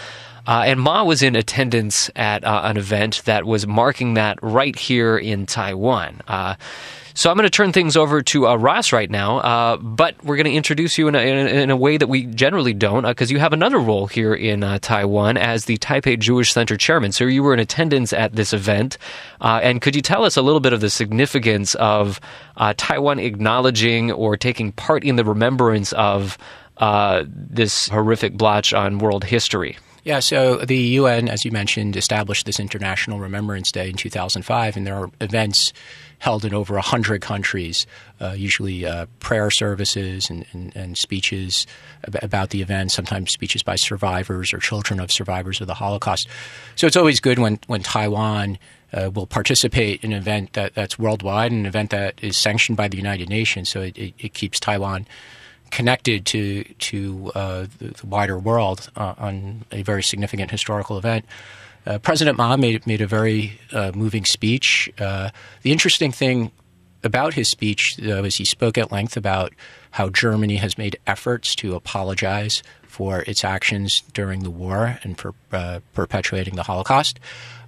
[0.46, 4.78] Uh, and Ma was in attendance at uh, an event that was marking that right
[4.78, 6.22] here in Taiwan.
[7.18, 10.36] So I'm going to turn things over to uh, Ross right now, uh, but we're
[10.36, 13.28] going to introduce you in a, in, in a, way that we generally don't, because
[13.28, 17.10] uh, you have another role here in uh, Taiwan as the Taipei Jewish Center chairman.
[17.10, 18.98] So you were in attendance at this event,
[19.40, 22.20] uh, and could you tell us a little bit of the significance of
[22.56, 26.38] uh, Taiwan acknowledging or taking part in the remembrance of
[27.26, 29.76] this horrific blotch on world history?
[30.04, 34.86] Yeah, so the UN, as you mentioned, established this International Remembrance Day in 2005, and
[34.86, 35.72] there are events
[36.18, 37.86] held in over 100 countries,
[38.20, 41.66] uh, usually uh, prayer services and, and, and speeches
[42.22, 46.28] about the event, sometimes speeches by survivors or children of survivors of the Holocaust.
[46.76, 48.58] So it's always good when, when Taiwan
[48.92, 52.88] uh, will participate in an event that, that's worldwide, an event that is sanctioned by
[52.88, 53.68] the United Nations.
[53.68, 55.06] So it, it, it keeps Taiwan
[55.70, 61.26] connected to to uh, the, the, wider world uh, on a very significant historical event.
[61.86, 64.90] Uh, President Ma made made a very uh, moving speech.
[64.98, 65.30] Uh,
[65.62, 66.50] the interesting thing
[67.04, 69.52] about his speech, though, is he spoke at length about
[69.92, 75.34] how Germany has made efforts to apologize for its actions during the war and for
[75.52, 77.20] uh, perpetuating the Holocaust.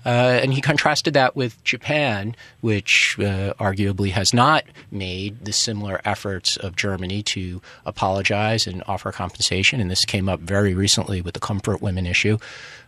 [0.04, 6.00] Uh, and he contrasted that with Japan, which uh, arguably has not made the similar
[6.04, 9.80] efforts of Germany to apologize and offer compensation.
[9.80, 12.38] And this came up very recently with the comfort women issue,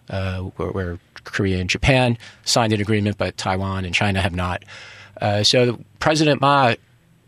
[0.09, 4.65] uh, where, where, Korea and Japan signed an agreement, but Taiwan and China have not.
[5.21, 6.75] Uh, so President Ma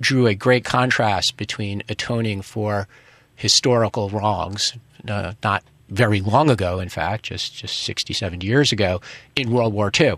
[0.00, 2.88] drew a great contrast between atoning for
[3.36, 4.74] historical wrongs,
[5.08, 9.00] uh, not very long ago, in fact, just, just 60, 70 years ago,
[9.36, 10.14] in World War II.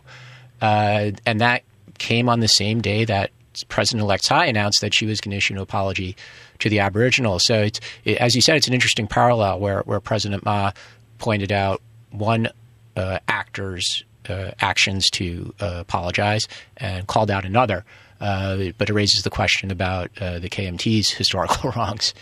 [0.60, 1.62] Uh, and that
[1.98, 3.30] came on the same day that
[3.68, 6.16] President elect Tsai announced that she was going to issue an apology
[6.58, 7.44] to the Aboriginals.
[7.44, 10.72] So, it's, it, as you said, it's an interesting parallel where, where President Ma
[11.18, 12.48] pointed out one
[12.96, 17.84] actor's uh, actions to uh, apologize and called out another.
[18.20, 22.14] Uh, but it raises the question about uh, the KMT's historical wrongs.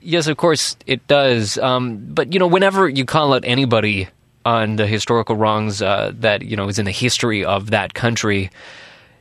[0.00, 1.58] Yes, of course it does.
[1.58, 4.08] Um, but you know, whenever you call out anybody
[4.44, 8.50] on the historical wrongs uh, that you know is in the history of that country,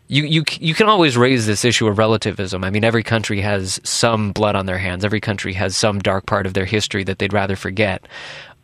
[0.07, 2.63] you you you can always raise this issue of relativism.
[2.63, 5.03] I mean, every country has some blood on their hands.
[5.03, 8.07] Every country has some dark part of their history that they'd rather forget.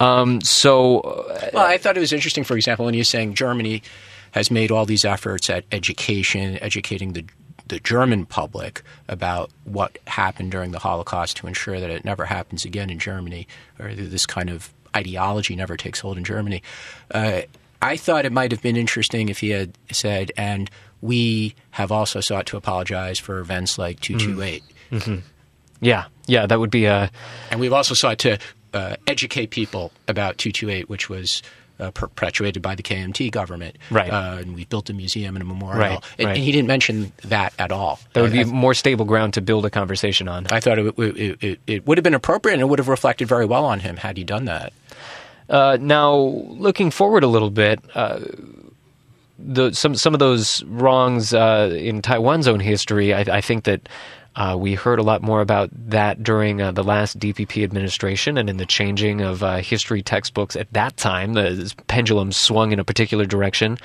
[0.01, 2.43] Um, so, uh, well, I thought it was interesting.
[2.43, 3.83] For example, when you're saying Germany
[4.31, 7.25] has made all these efforts at education, educating the
[7.67, 12.65] the German public about what happened during the Holocaust to ensure that it never happens
[12.65, 13.47] again in Germany,
[13.79, 16.61] or this kind of ideology never takes hold in Germany.
[17.11, 17.43] Uh,
[17.81, 22.19] I thought it might have been interesting if he had said, and we have also
[22.19, 24.63] sought to apologize for events like 228.
[24.63, 24.97] Mm-hmm.
[24.97, 25.27] mm-hmm.
[25.83, 27.09] Yeah, yeah, that would be a.
[27.49, 28.37] And we've also sought to
[28.73, 31.41] uh, educate people about 228, which was
[31.81, 33.75] uh, perpetuated by the KMT government.
[33.89, 34.09] Right.
[34.11, 35.79] Uh, and we built a museum and a memorial.
[35.79, 36.35] Right, and, right.
[36.35, 37.99] and, he didn't mention that at all.
[38.13, 40.47] That would be more stable ground to build a conversation on.
[40.51, 43.27] I thought it, it, it, it, would have been appropriate and it would have reflected
[43.27, 44.73] very well on him had he done that.
[45.49, 48.19] Uh, now, looking forward a little bit, uh,
[49.37, 53.89] the, some some of those wrongs uh, in Taiwan's own history, I, I think that
[54.35, 58.49] uh, we heard a lot more about that during uh, the last DPP administration and
[58.49, 61.33] in the changing of uh, history textbooks at that time.
[61.33, 63.77] The pendulum swung in a particular direction.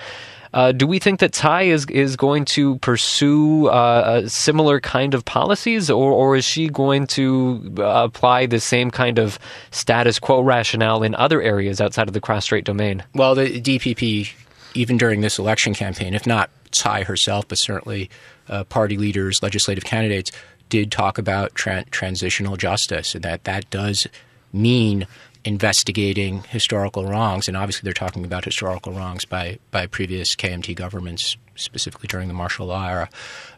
[0.54, 5.12] Uh, do we think that Tsai is is going to pursue uh, a similar kind
[5.12, 9.38] of policies, or, or is she going to uh, apply the same kind of
[9.70, 13.02] status quo rationale in other areas outside of the cross-strait domain?
[13.14, 14.32] Well, the DPP,
[14.76, 18.10] even during this election campaign, if not Tsai herself, but certainly
[18.48, 20.30] uh, party leaders, legislative candidates
[20.68, 24.06] did talk about tra- transitional justice, and that that does
[24.52, 25.06] mean
[25.44, 31.36] investigating historical wrongs, and obviously they're talking about historical wrongs by by previous KMT governments,
[31.54, 33.08] specifically during the martial law era.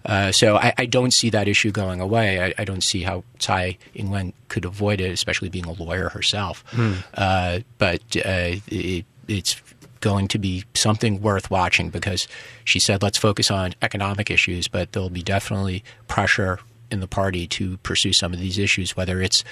[0.04, 2.40] Uh, so I, I, don't see that issue going away.
[2.40, 6.64] I, I, don't see how Tsai Ing-wen could avoid it, especially being a lawyer herself.
[6.68, 6.94] Hmm.
[7.14, 9.60] Uh, but uh, it, it's
[10.00, 12.28] going to be something worth watching because
[12.64, 17.46] she said, let's focus on economic issues, but there'll be definitely pressure in the party
[17.46, 19.44] to pursue some of these issues, whether it's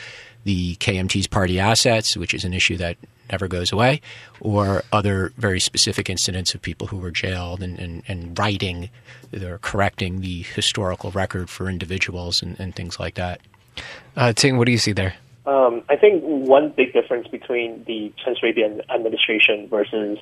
[0.44, 2.96] the KMT's party assets, which is an issue that
[3.30, 4.00] never goes away,
[4.40, 8.88] or other very specific incidents of people who were jailed and, and, and writing
[9.42, 13.40] or correcting the historical record for individuals and, and things like that.
[14.16, 15.14] Uh, Ting, what do you see there?
[15.46, 20.18] Um, I think one big difference between the Chen Shui-bian administration versus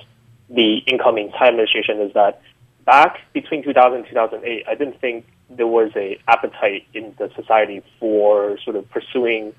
[0.49, 2.41] the incoming Tsai administration is that
[2.85, 7.81] back between 2000 and 2008, I didn't think there was a appetite in the society
[7.99, 9.53] for sort of pursuing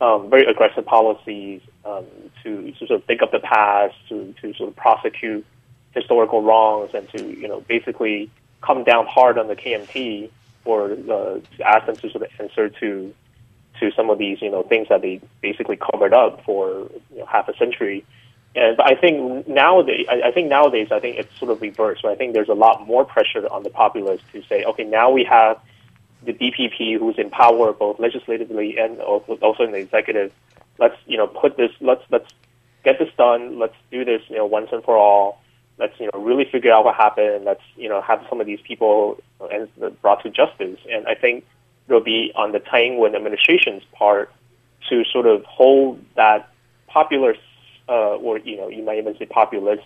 [0.00, 2.06] um, very aggressive policies um,
[2.42, 5.44] to, to, sort of think of the past, to, to sort of prosecute
[5.92, 8.30] historical wrongs, and to you know basically
[8.62, 10.30] come down hard on the KMT
[10.64, 13.14] or uh, to ask them to sort of answer to
[13.80, 17.26] to some of these you know things that they basically covered up for you know,
[17.26, 18.04] half a century.
[18.54, 22.04] And but I think nowadays, I, I think nowadays, I think it's sort of reversed.
[22.04, 22.12] Right?
[22.12, 25.24] I think there's a lot more pressure on the populace to say, okay, now we
[25.24, 25.60] have
[26.24, 30.32] the DPP, who's in power both legislatively and also in the executive,
[30.78, 32.30] let's you know put this, let's let's
[32.84, 33.58] get this done.
[33.58, 35.40] Let's do this, you know, once and for all.
[35.78, 37.44] Let's you know really figure out what happened.
[37.44, 39.68] Let's you know have some of these people and
[40.02, 40.78] brought to justice.
[40.90, 41.44] And I think
[41.90, 44.32] it'll be on the Tsai Ing-wen administration's part
[44.88, 46.48] to sort of hold that
[46.86, 47.34] popular,
[47.88, 49.82] uh, or you know, you might even say populist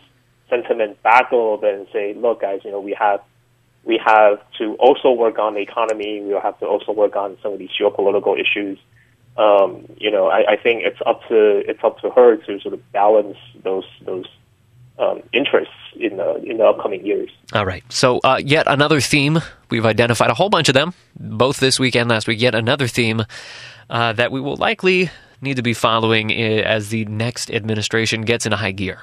[0.50, 3.20] sentiment back a little bit and say, look, guys, you know, we have
[3.84, 6.20] we have to also work on the economy.
[6.20, 8.78] We have to also work on some of these geopolitical issues.
[9.36, 12.72] Um, you know, I, I, think it's up to it's up to her to sort
[12.72, 14.26] of balance those those
[14.98, 17.30] um, interests in the in the upcoming years.
[17.52, 17.84] All right.
[17.92, 19.40] So uh, yet another theme
[19.70, 22.40] we've identified a whole bunch of them, both this week and last week.
[22.40, 23.22] Yet another theme
[23.90, 28.46] uh, that we will likely need to be following eh, as the next administration gets
[28.46, 29.00] into high gear.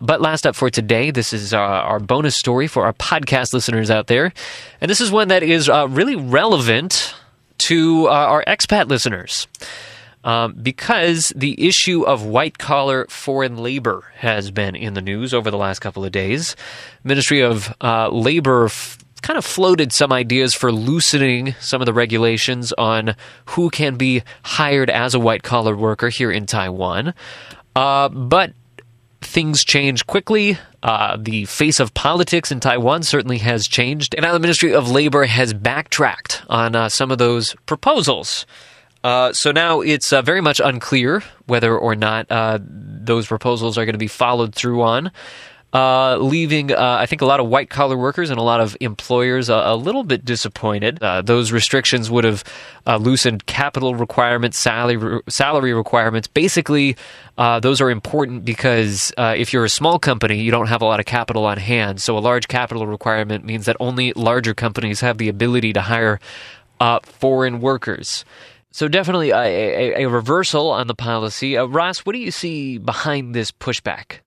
[0.00, 3.90] But last up for today, this is uh, our bonus story for our podcast listeners
[3.90, 4.32] out there.
[4.80, 7.14] And this is one that is uh, really relevant
[7.58, 9.48] to uh, our expat listeners.
[10.24, 15.50] Um, because the issue of white collar foreign labor has been in the news over
[15.50, 16.56] the last couple of days.
[17.04, 21.92] Ministry of uh, Labor f- kind of floated some ideas for loosening some of the
[21.92, 23.14] regulations on
[23.46, 27.14] who can be hired as a white collar worker here in Taiwan.
[27.76, 28.52] Uh, but
[29.20, 30.58] things change quickly.
[30.82, 34.90] Uh, the face of politics in Taiwan certainly has changed, and now the Ministry of
[34.90, 38.46] Labor has backtracked on uh, some of those proposals.
[39.04, 43.84] Uh, so now it's uh, very much unclear whether or not uh, those proposals are
[43.84, 45.12] going to be followed through on
[45.72, 48.74] uh, leaving, uh, I think, a lot of white collar workers and a lot of
[48.80, 51.02] employers a little bit disappointed.
[51.02, 52.42] Uh, those restrictions would have
[52.86, 56.26] loosened capital requirements, salary salary requirements.
[56.26, 56.96] Basically,
[57.36, 61.06] those are important because if you're a small company, you don't have a lot of
[61.06, 62.00] capital on hand.
[62.00, 66.18] So a large capital requirement means that only larger companies have the ability to hire
[67.02, 68.24] foreign workers.
[68.70, 71.56] So definitely a, a, a, reversal on the policy.
[71.56, 74.18] Ross, what do you see behind this pushback?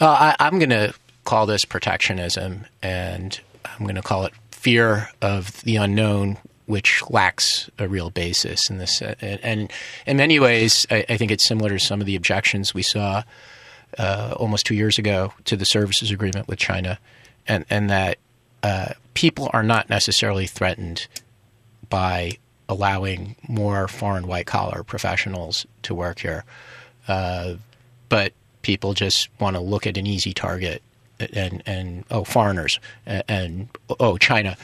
[0.00, 0.94] Uh, I, am going to
[1.24, 7.68] call this protectionism, and I'm going to call it fear of the unknown, which lacks
[7.78, 9.02] a real basis in this.
[9.02, 9.72] And, and
[10.06, 13.24] in many ways, I, I, think it's similar to some of the objections we saw
[13.98, 16.98] uh, almost two years ago to the services agreement with China,
[17.46, 18.18] and, and that
[18.62, 21.06] uh, people are not necessarily threatened
[21.88, 22.38] by
[22.68, 26.44] allowing more foreign white collar professionals to work here.
[27.06, 27.54] Uh,
[28.08, 30.82] but people just want to look at an easy target
[31.32, 33.68] and and oh foreigners and, and
[34.00, 34.56] oh China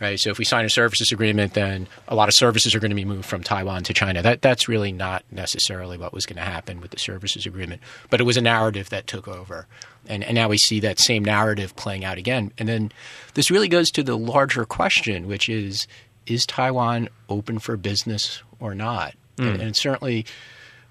[0.00, 0.18] right?
[0.18, 2.96] So if we sign a services agreement then a lot of services are going to
[2.96, 4.20] be moved from Taiwan to China.
[4.20, 7.80] That that's really not necessarily what was going to happen with the services agreement
[8.10, 9.66] but it was a narrative that took over.
[10.08, 12.52] And, and now we see that same narrative playing out again.
[12.58, 12.90] And then
[13.34, 15.86] this really goes to the larger question which is
[16.26, 19.52] is Taiwan open for business or not mm.
[19.52, 20.24] and, and certainly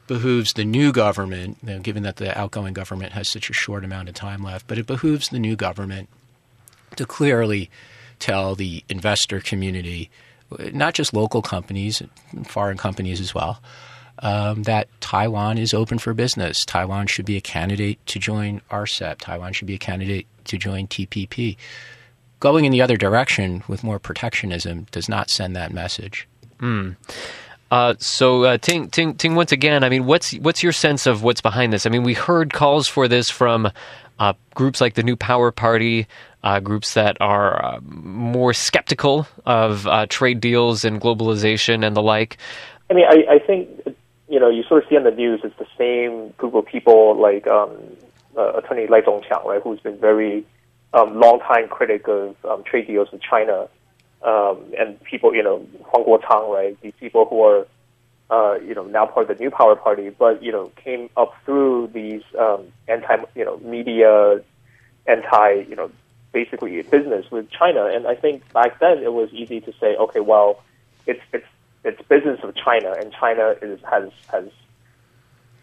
[0.07, 3.85] behooves the new government, you know, given that the outgoing government has such a short
[3.85, 6.09] amount of time left, but it behooves the new government
[6.97, 7.69] to clearly
[8.19, 10.09] tell the investor community,
[10.73, 12.01] not just local companies,
[12.45, 13.61] foreign companies as well,
[14.19, 16.65] um, that Taiwan is open for business.
[16.65, 19.17] Taiwan should be a candidate to join RCEP.
[19.19, 21.57] Taiwan should be a candidate to join TPP.
[22.41, 26.27] Going in the other direction with more protectionism does not send that message.
[26.59, 26.95] Mm.
[27.69, 31.23] Uh, so, uh, Ting, Ting, Ting, once again, I mean, what's what's your sense of
[31.23, 31.85] what's behind this?
[31.85, 33.71] I mean, we heard calls for this from
[34.19, 36.07] uh, groups like the New Power Party,
[36.43, 42.01] uh, groups that are uh, more skeptical of uh, trade deals and globalization and the
[42.01, 42.37] like.
[42.89, 43.69] I mean, I, I think
[44.27, 47.15] you know you sort of see on the news it's the same group of people
[47.15, 47.71] like um,
[48.35, 50.43] Attorney Lai Zhongqiang, right, who's been very
[50.93, 53.67] um, long time critic of um, trade deals with China
[54.23, 56.79] um, and people, you know, Huang Guochang, right?
[56.81, 57.67] These people who are,
[58.29, 61.33] uh, you know, now part of the New Power Party, but you know, came up
[61.45, 64.41] through these um, anti, you know, media,
[65.07, 65.91] anti, you know,
[66.31, 67.85] basically business with China.
[67.85, 70.61] And I think back then it was easy to say, okay, well,
[71.07, 71.47] it's it's
[71.83, 74.45] it's business of China, and China is has has.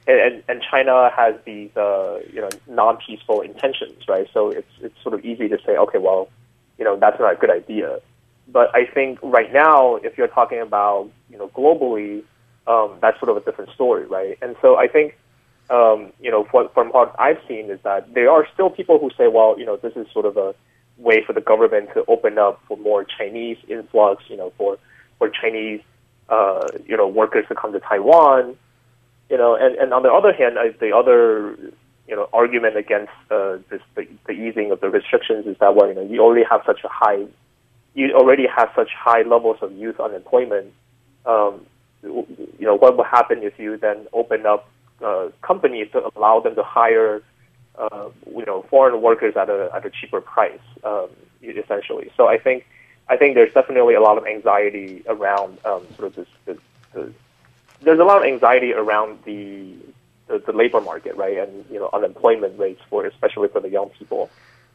[0.08, 4.26] And, and China has these, uh, you know, non-peaceful intentions, right?
[4.32, 6.30] So it's it's sort of easy to say, okay, well,
[6.78, 8.00] you know, that's not a good idea.
[8.50, 12.22] But I think right now, if you're talking about you know globally,
[12.66, 14.38] um, that's sort of a different story, right?
[14.40, 15.18] And so I think
[15.68, 19.10] um, you know for, from what I've seen is that there are still people who
[19.18, 20.54] say, well, you know, this is sort of a
[20.96, 24.78] way for the government to open up for more Chinese influx, you know, for
[25.18, 25.82] for Chinese
[26.30, 28.56] uh, you know workers to come to Taiwan,
[29.30, 31.56] you know, and, and on the other hand, I, the other
[32.06, 35.88] you know argument against uh, this the, the easing of the restrictions is that well,
[35.88, 37.26] you know, you already have such a high
[37.94, 40.72] you already have such high levels of youth unemployment.
[41.26, 41.66] Um,
[42.02, 44.68] you know, what will happen if you then open up
[45.04, 47.22] uh, companies to allow them to hire,
[47.76, 51.08] uh, you know, foreign workers at a at a cheaper price, um,
[51.42, 52.10] essentially.
[52.16, 52.66] So I think
[53.08, 56.58] I think there's definitely a lot of anxiety around um, sort of this, this,
[56.94, 57.12] this.
[57.80, 59.74] There's a lot of anxiety around the,
[60.26, 63.90] the the labor market, right, and you know, unemployment rates for especially for the young
[63.90, 64.30] people.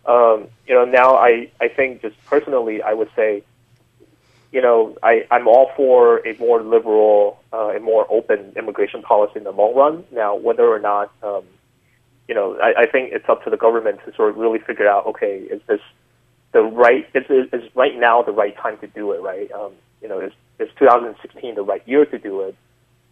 [0.05, 3.43] Um, you know, now I, I think just personally, I would say,
[4.51, 9.37] you know, I, I'm all for a more liberal, uh, a more open immigration policy
[9.37, 10.03] in the long run.
[10.11, 11.43] Now, whether or not, um,
[12.27, 14.87] you know, I, I think it's up to the government to sort of really figure
[14.87, 15.81] out, okay, is this
[16.51, 19.51] the right, is, is right now the right time to do it, right?
[19.53, 22.55] Um, you know, is, is 2016 the right year to do it?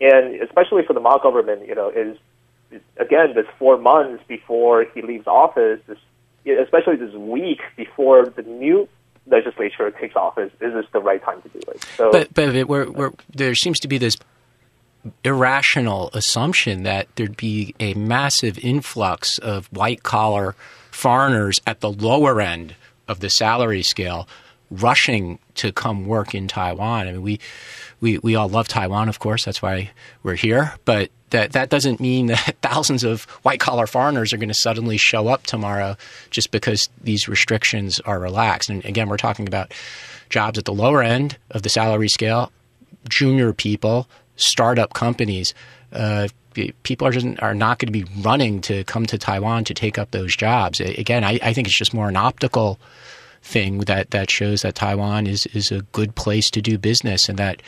[0.01, 2.17] And especially for the Ma government, you know, is,
[2.97, 5.97] again, this four months before he leaves office, this
[6.45, 8.89] especially this week before the new
[9.27, 11.85] legislature takes office, is this the right time to do it?
[11.97, 14.17] So, but but we're, we're, there seems to be this
[15.23, 20.55] irrational assumption that there'd be a massive influx of white collar
[20.91, 22.75] foreigners at the lower end
[23.07, 24.27] of the salary scale
[24.69, 27.07] rushing to come work in Taiwan.
[27.07, 27.39] I mean, we
[28.01, 29.45] we we all love Taiwan, of course.
[29.45, 29.91] That's why
[30.23, 30.73] we're here.
[30.83, 34.97] But that that doesn't mean that thousands of white collar foreigners are going to suddenly
[34.97, 35.95] show up tomorrow
[36.29, 38.69] just because these restrictions are relaxed.
[38.69, 39.73] And again, we're talking about
[40.29, 42.51] jobs at the lower end of the salary scale,
[43.07, 45.53] junior people, startup companies.
[45.93, 46.27] Uh,
[46.83, 49.97] people are just, are not going to be running to come to Taiwan to take
[49.97, 50.79] up those jobs.
[50.79, 52.79] Again, I, I think it's just more an optical
[53.41, 57.39] thing that that shows that Taiwan is is a good place to do business and
[57.39, 57.61] that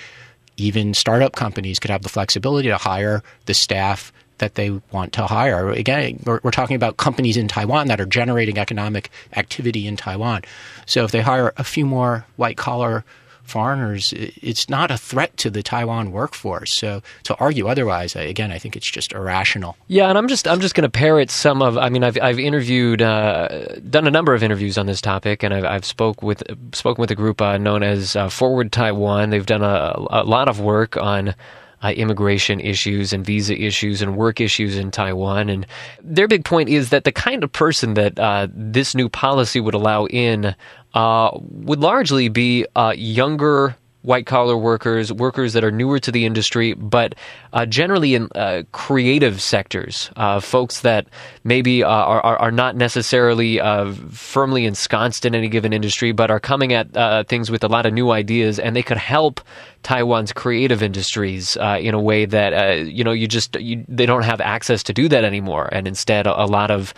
[0.58, 5.26] even startup companies could have the flexibility to hire the staff that they want to
[5.26, 5.70] hire.
[5.70, 10.42] Again, we're, we're, talking about companies in Taiwan that are generating economic activity in Taiwan.
[10.86, 13.06] So if they hire a few more white collar
[13.44, 16.74] foreigners, it's not a threat to the Taiwan workforce.
[16.74, 19.78] So to argue otherwise, again, I think it's just irrational.
[19.88, 21.78] Yeah, and I'm just I'm just going to parrot some of.
[21.78, 25.54] I mean, I've I've interviewed, uh, done a number of interviews on this topic, and
[25.54, 29.30] I've, I've spoke with spoken with a group uh, known as uh, Forward Taiwan.
[29.30, 31.36] They've done a, a lot of work on.
[31.84, 35.50] Uh, immigration issues and visa issues and work issues in Taiwan.
[35.50, 35.68] And
[36.02, 39.74] their big point is that the kind of person that uh, this new policy would
[39.74, 40.56] allow in
[40.94, 46.26] uh, would largely be uh, younger white collar workers, workers that are newer to the
[46.26, 47.16] industry, but
[47.54, 51.08] uh, generally in uh, creative sectors, uh, folks that
[51.46, 56.40] maybe uh, are, are not necessarily uh, firmly ensconced in any given industry, but are
[56.40, 59.40] coming at uh, things with a lot of new ideas, and they could help
[59.84, 64.40] Taiwan's creative industries in a way that you know you just you, they don't have
[64.40, 66.94] access to do that anymore, and instead a lot of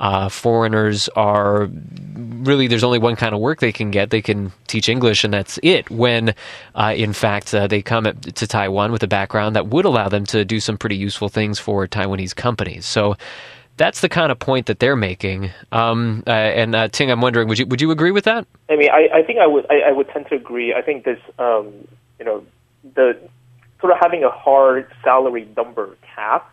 [0.00, 1.68] uh, foreigners are
[2.16, 4.10] really there's only one kind of work they can get.
[4.10, 5.90] They can teach English, and that's it.
[5.90, 6.34] When
[6.74, 10.24] uh, in fact uh, they come to Taiwan with a background that would allow them
[10.26, 12.86] to do some pretty useful things for Taiwanese companies.
[12.86, 13.14] So
[13.76, 15.50] that's the kind of point that they're making.
[15.70, 18.46] Um, uh, and uh, Ting, I'm wondering, would you would you agree with that?
[18.70, 20.74] I mean, I, I think I would I, I, would tend to agree.
[20.74, 21.72] I think this um,
[22.18, 22.44] you know,
[22.94, 23.18] the
[23.80, 26.50] sort of having a hard salary number cap,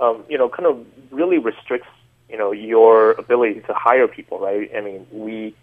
[0.00, 1.88] um, you know, kind of really restricts,
[2.28, 4.70] you know, your ability to hire people, right?
[4.76, 5.54] I mean, we,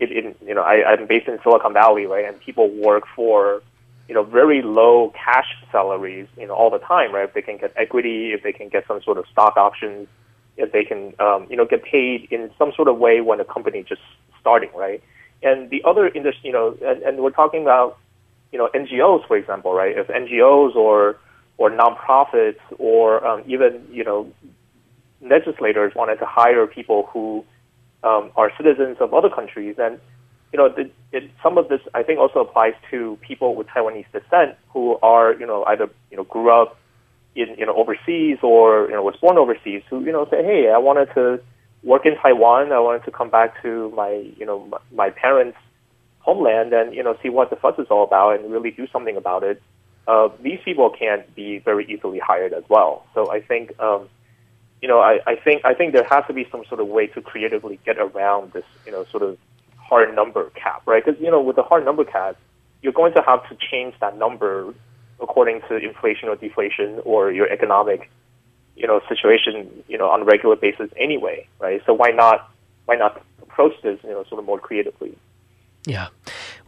[0.00, 3.62] it, it you know, I, I'm based in Silicon Valley, right, and people work for,
[4.08, 7.24] you know, very low cash salaries, you know, all the time, right?
[7.24, 10.08] If they can get equity, if they can get some sort of stock options,
[10.56, 13.44] if they can, um, you know, get paid in some sort of way when a
[13.44, 14.02] company just
[14.40, 15.02] starting, right?
[15.42, 17.96] And the other industry, you know, and, and we're talking about,
[18.50, 19.96] you know, NGOs, for example, right?
[19.96, 21.18] If NGOs or
[21.58, 24.32] or nonprofits or um, even, you know,
[25.20, 27.44] legislators wanted to hire people who
[28.02, 29.98] um, are citizens of other countries, and
[30.52, 34.06] you know, the, it, some of this I think also applies to people with Taiwanese
[34.12, 36.78] descent who are, you know, either you know grew up
[37.34, 40.70] in you know overseas or you know was born overseas who you know say, hey,
[40.74, 41.40] I wanted to
[41.82, 45.58] work in Taiwan, I wanted to come back to my you know my, my parents'
[46.20, 49.16] homeland and you know see what the fuss is all about and really do something
[49.16, 49.60] about it.
[50.06, 53.04] Uh, these people can't be very easily hired as well.
[53.14, 53.78] So I think.
[53.80, 54.08] Um,
[54.80, 57.08] you know, I, I think I think there has to be some sort of way
[57.08, 59.36] to creatively get around this, you know, sort of
[59.76, 61.04] hard number cap, right?
[61.04, 62.36] Because you know, with the hard number cap,
[62.82, 64.74] you're going to have to change that number
[65.20, 68.08] according to inflation or deflation or your economic,
[68.76, 71.82] you know, situation, you know, on a regular basis anyway, right?
[71.86, 72.50] So why not
[72.84, 75.16] why not approach this, you know, sort of more creatively?
[75.86, 76.08] Yeah.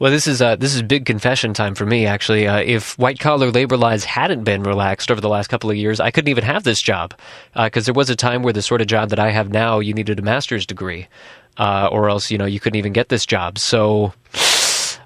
[0.00, 2.06] Well, this is uh, this is big confession time for me.
[2.06, 5.76] Actually, uh, if white collar labor laws hadn't been relaxed over the last couple of
[5.76, 7.12] years, I couldn't even have this job
[7.52, 9.78] because uh, there was a time where the sort of job that I have now,
[9.78, 11.06] you needed a master's degree,
[11.58, 13.58] uh, or else you know you couldn't even get this job.
[13.58, 14.14] So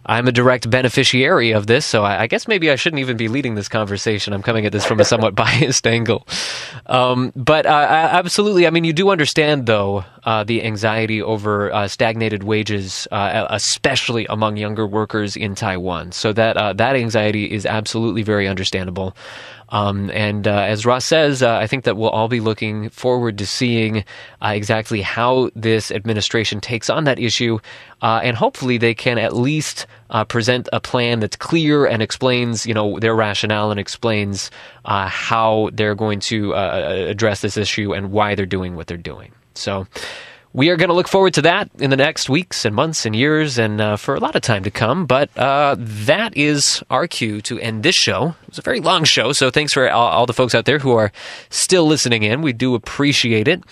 [0.06, 3.28] I'm a direct beneficiary of this, so I, I, guess maybe I shouldn't even be
[3.28, 4.32] leading this conversation.
[4.32, 6.26] I'm coming at this from a somewhat biased angle.
[6.86, 7.70] Um, but uh,
[8.12, 13.46] absolutely, I mean, you do understand, though, uh, the anxiety over uh, stagnated wages, uh,
[13.50, 16.12] especially among younger workers in Taiwan.
[16.12, 19.16] So that uh, that anxiety is absolutely very understandable.
[19.74, 23.38] Um, and uh, as Ross says, uh, I think that we'll all be looking forward
[23.38, 24.04] to seeing
[24.40, 27.58] uh, exactly how this administration takes on that issue.
[28.00, 32.64] Uh, and hopefully they can at least uh, present a plan that's clear and explains,
[32.64, 34.48] you know, their rationale and explains
[34.84, 39.32] uh, how they're going to address this issue and why they're doing what they're doing.
[39.54, 39.88] So,
[40.54, 43.14] we are going to look forward to that in the next weeks and months and
[43.14, 45.04] years and uh, for a lot of time to come.
[45.04, 48.36] But uh, that is our cue to end this show.
[48.44, 50.78] It was a very long show, so thanks for all, all the folks out there
[50.78, 51.10] who are
[51.50, 52.40] still listening in.
[52.40, 53.62] We do appreciate it.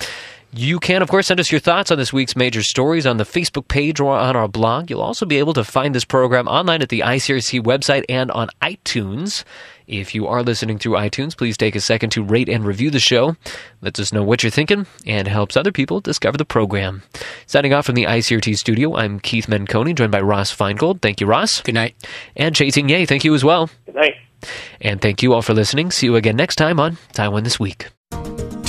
[0.54, 3.24] You can, of course, send us your thoughts on this week's major stories on the
[3.24, 4.90] Facebook page or on our blog.
[4.90, 8.48] You'll also be able to find this program online at the ICRT website and on
[8.60, 9.44] iTunes.
[9.86, 13.00] If you are listening through iTunes, please take a second to rate and review the
[13.00, 13.34] show.
[13.80, 17.02] Lets us know what you're thinking and helps other people discover the program.
[17.46, 21.00] Signing off from the ICRT studio, I'm Keith Menconi, joined by Ross Feingold.
[21.00, 21.62] Thank you, Ross.
[21.62, 21.94] Good night.
[22.36, 23.70] And Chieh-Ting Yeh, thank you as well.
[23.86, 24.14] Good night.
[24.82, 25.90] And thank you all for listening.
[25.90, 27.88] See you again next time on Taiwan This Week.